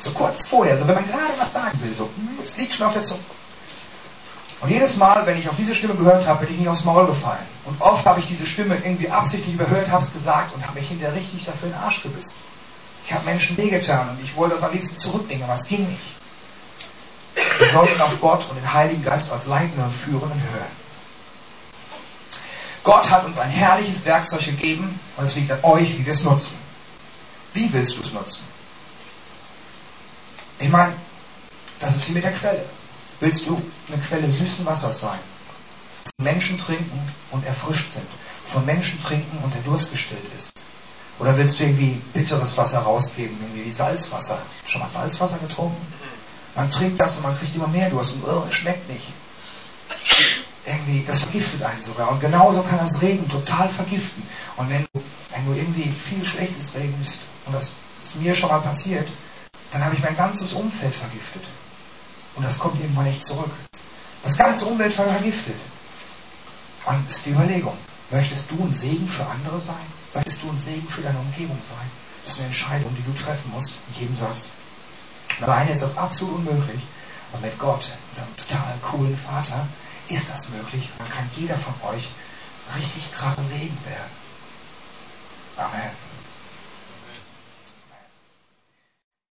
So 0.00 0.10
kurz 0.12 0.48
vorher, 0.48 0.78
so 0.78 0.88
wenn 0.88 0.94
man 0.94 1.06
gerade 1.06 1.34
was 1.38 1.52
sagen 1.52 1.78
will, 1.82 1.92
so, 1.92 2.04
hm, 2.04 2.38
es 2.42 2.56
liegt 2.56 2.74
schon 2.74 2.86
auf 2.86 2.94
der 2.94 3.02
Zunge. 3.02 3.20
Und 4.60 4.70
jedes 4.70 4.96
Mal, 4.96 5.26
wenn 5.26 5.38
ich 5.38 5.48
auf 5.48 5.56
diese 5.56 5.74
Stimme 5.74 5.94
gehört 5.94 6.26
habe, 6.26 6.44
bin 6.44 6.54
ich 6.54 6.60
nicht 6.60 6.68
aufs 6.68 6.84
Maul 6.84 7.06
gefallen. 7.06 7.46
Und 7.64 7.80
oft 7.80 8.04
habe 8.04 8.20
ich 8.20 8.26
diese 8.26 8.46
Stimme 8.46 8.76
irgendwie 8.76 9.10
absichtlich 9.10 9.54
überhört, 9.54 9.90
habe 9.90 10.02
es 10.02 10.12
gesagt 10.12 10.54
und 10.54 10.66
habe 10.66 10.78
mich 10.78 10.88
hinterher 10.88 11.16
richtig 11.16 11.44
dafür 11.46 11.68
in 11.68 11.74
den 11.74 11.82
Arsch 11.82 12.02
gebissen. 12.02 12.40
Ich 13.06 13.12
habe 13.12 13.24
Menschen 13.24 13.56
wehgetan 13.56 14.10
und 14.10 14.22
ich 14.22 14.36
wollte 14.36 14.54
das 14.54 14.64
am 14.64 14.72
liebsten 14.72 14.96
zurückbringen, 14.96 15.42
aber 15.44 15.54
es 15.54 15.66
ging 15.66 15.88
nicht. 15.88 16.02
Wir 17.58 17.68
sollten 17.68 18.00
auf 18.00 18.20
Gott 18.20 18.48
und 18.50 18.56
den 18.56 18.72
Heiligen 18.72 19.02
Geist 19.02 19.32
als 19.32 19.46
Leitner 19.46 19.90
führen 19.90 20.30
und 20.30 20.40
hören. 20.40 20.80
Gott 22.84 23.10
hat 23.10 23.24
uns 23.24 23.38
ein 23.38 23.50
herrliches 23.50 24.04
Werkzeug 24.04 24.44
gegeben 24.44 24.98
und 25.16 25.24
es 25.24 25.34
liegt 25.36 25.50
an 25.52 25.58
euch, 25.62 25.98
wie 25.98 26.04
wir 26.04 26.12
es 26.12 26.24
nutzen. 26.24 26.58
Wie 27.52 27.72
willst 27.72 27.96
du 27.96 28.02
es 28.02 28.12
nutzen? 28.12 28.44
Ich 30.60 30.68
meine, 30.68 30.92
das 31.80 31.96
ist 31.96 32.10
wie 32.10 32.12
mit 32.12 32.24
der 32.24 32.32
Quelle. 32.32 32.62
Willst 33.20 33.46
du 33.46 33.60
eine 33.88 34.02
Quelle 34.02 34.30
süßen 34.30 34.64
Wassers 34.66 35.00
sein? 35.00 35.18
Menschen 36.18 36.58
trinken 36.58 37.00
und 37.30 37.46
erfrischt 37.46 37.90
sind. 37.90 38.06
Von 38.44 38.66
Menschen 38.66 39.00
trinken 39.02 39.38
und 39.42 39.54
der 39.54 39.62
Durst 39.62 39.90
gestillt 39.90 40.26
ist. 40.36 40.52
Oder 41.18 41.36
willst 41.36 41.58
du 41.58 41.64
irgendwie 41.64 42.00
bitteres 42.12 42.56
Wasser 42.58 42.80
rausgeben, 42.80 43.36
irgendwie 43.40 43.64
wie 43.64 43.70
Salzwasser? 43.70 44.38
Schon 44.66 44.82
mal 44.82 44.88
Salzwasser 44.88 45.38
getrunken? 45.38 45.80
Man 46.54 46.70
trinkt 46.70 47.00
das 47.00 47.16
und 47.16 47.22
man 47.22 47.38
kriegt 47.38 47.54
immer 47.54 47.68
mehr 47.68 47.88
Durst 47.88 48.16
und 48.16 48.24
oh, 48.24 48.44
es 48.48 48.54
schmeckt 48.54 48.88
nicht. 48.90 49.12
Irgendwie, 50.66 51.04
das 51.06 51.20
vergiftet 51.20 51.62
einen 51.62 51.80
sogar. 51.80 52.10
Und 52.10 52.20
genauso 52.20 52.62
kann 52.62 52.78
das 52.78 53.00
Regen 53.00 53.26
total 53.30 53.68
vergiften. 53.70 54.22
Und 54.56 54.68
wenn 54.68 54.86
du, 54.92 55.00
wenn 55.32 55.46
du 55.46 55.54
irgendwie 55.54 55.90
viel 55.90 56.24
Schlechtes 56.24 56.74
redest, 56.74 57.20
und 57.46 57.54
das 57.54 57.76
ist 58.04 58.16
mir 58.16 58.34
schon 58.34 58.50
mal 58.50 58.60
passiert, 58.60 59.08
dann 59.72 59.84
habe 59.84 59.94
ich 59.94 60.02
mein 60.02 60.16
ganzes 60.16 60.52
Umfeld 60.52 60.94
vergiftet. 60.94 61.42
Und 62.34 62.44
das 62.44 62.58
kommt 62.58 62.80
irgendwann 62.80 63.06
nicht 63.06 63.24
zurück. 63.24 63.50
Das 64.22 64.36
ganze 64.36 64.66
Umwelt 64.66 64.92
vergiftet. 64.92 65.56
Und 66.86 67.08
ist 67.08 67.26
die 67.26 67.30
Überlegung, 67.30 67.76
möchtest 68.10 68.50
du 68.50 68.62
ein 68.62 68.74
Segen 68.74 69.06
für 69.06 69.26
andere 69.26 69.60
sein? 69.60 69.86
Möchtest 70.14 70.42
du 70.42 70.50
ein 70.50 70.58
Segen 70.58 70.88
für 70.88 71.02
deine 71.02 71.18
Umgebung 71.18 71.58
sein? 71.62 71.90
Das 72.24 72.34
ist 72.34 72.40
eine 72.40 72.48
Entscheidung, 72.48 72.94
die 72.96 73.02
du 73.02 73.12
treffen 73.12 73.50
musst, 73.52 73.74
in 73.88 74.02
jedem 74.02 74.16
Satz. 74.16 74.52
Alleine 75.40 75.70
ist 75.70 75.82
das 75.82 75.96
absolut 75.96 76.36
unmöglich. 76.36 76.82
Aber 77.32 77.42
mit 77.42 77.58
Gott, 77.58 77.90
unserem 78.10 78.36
total 78.36 78.74
coolen 78.82 79.16
Vater, 79.16 79.66
ist 80.08 80.28
das 80.28 80.48
möglich. 80.48 80.90
dann 80.98 81.08
kann 81.08 81.30
jeder 81.36 81.56
von 81.56 81.74
euch 81.92 82.08
richtig 82.76 83.12
krasser 83.12 83.44
Segen 83.44 83.76
werden. 83.84 84.10
Amen. 85.56 85.90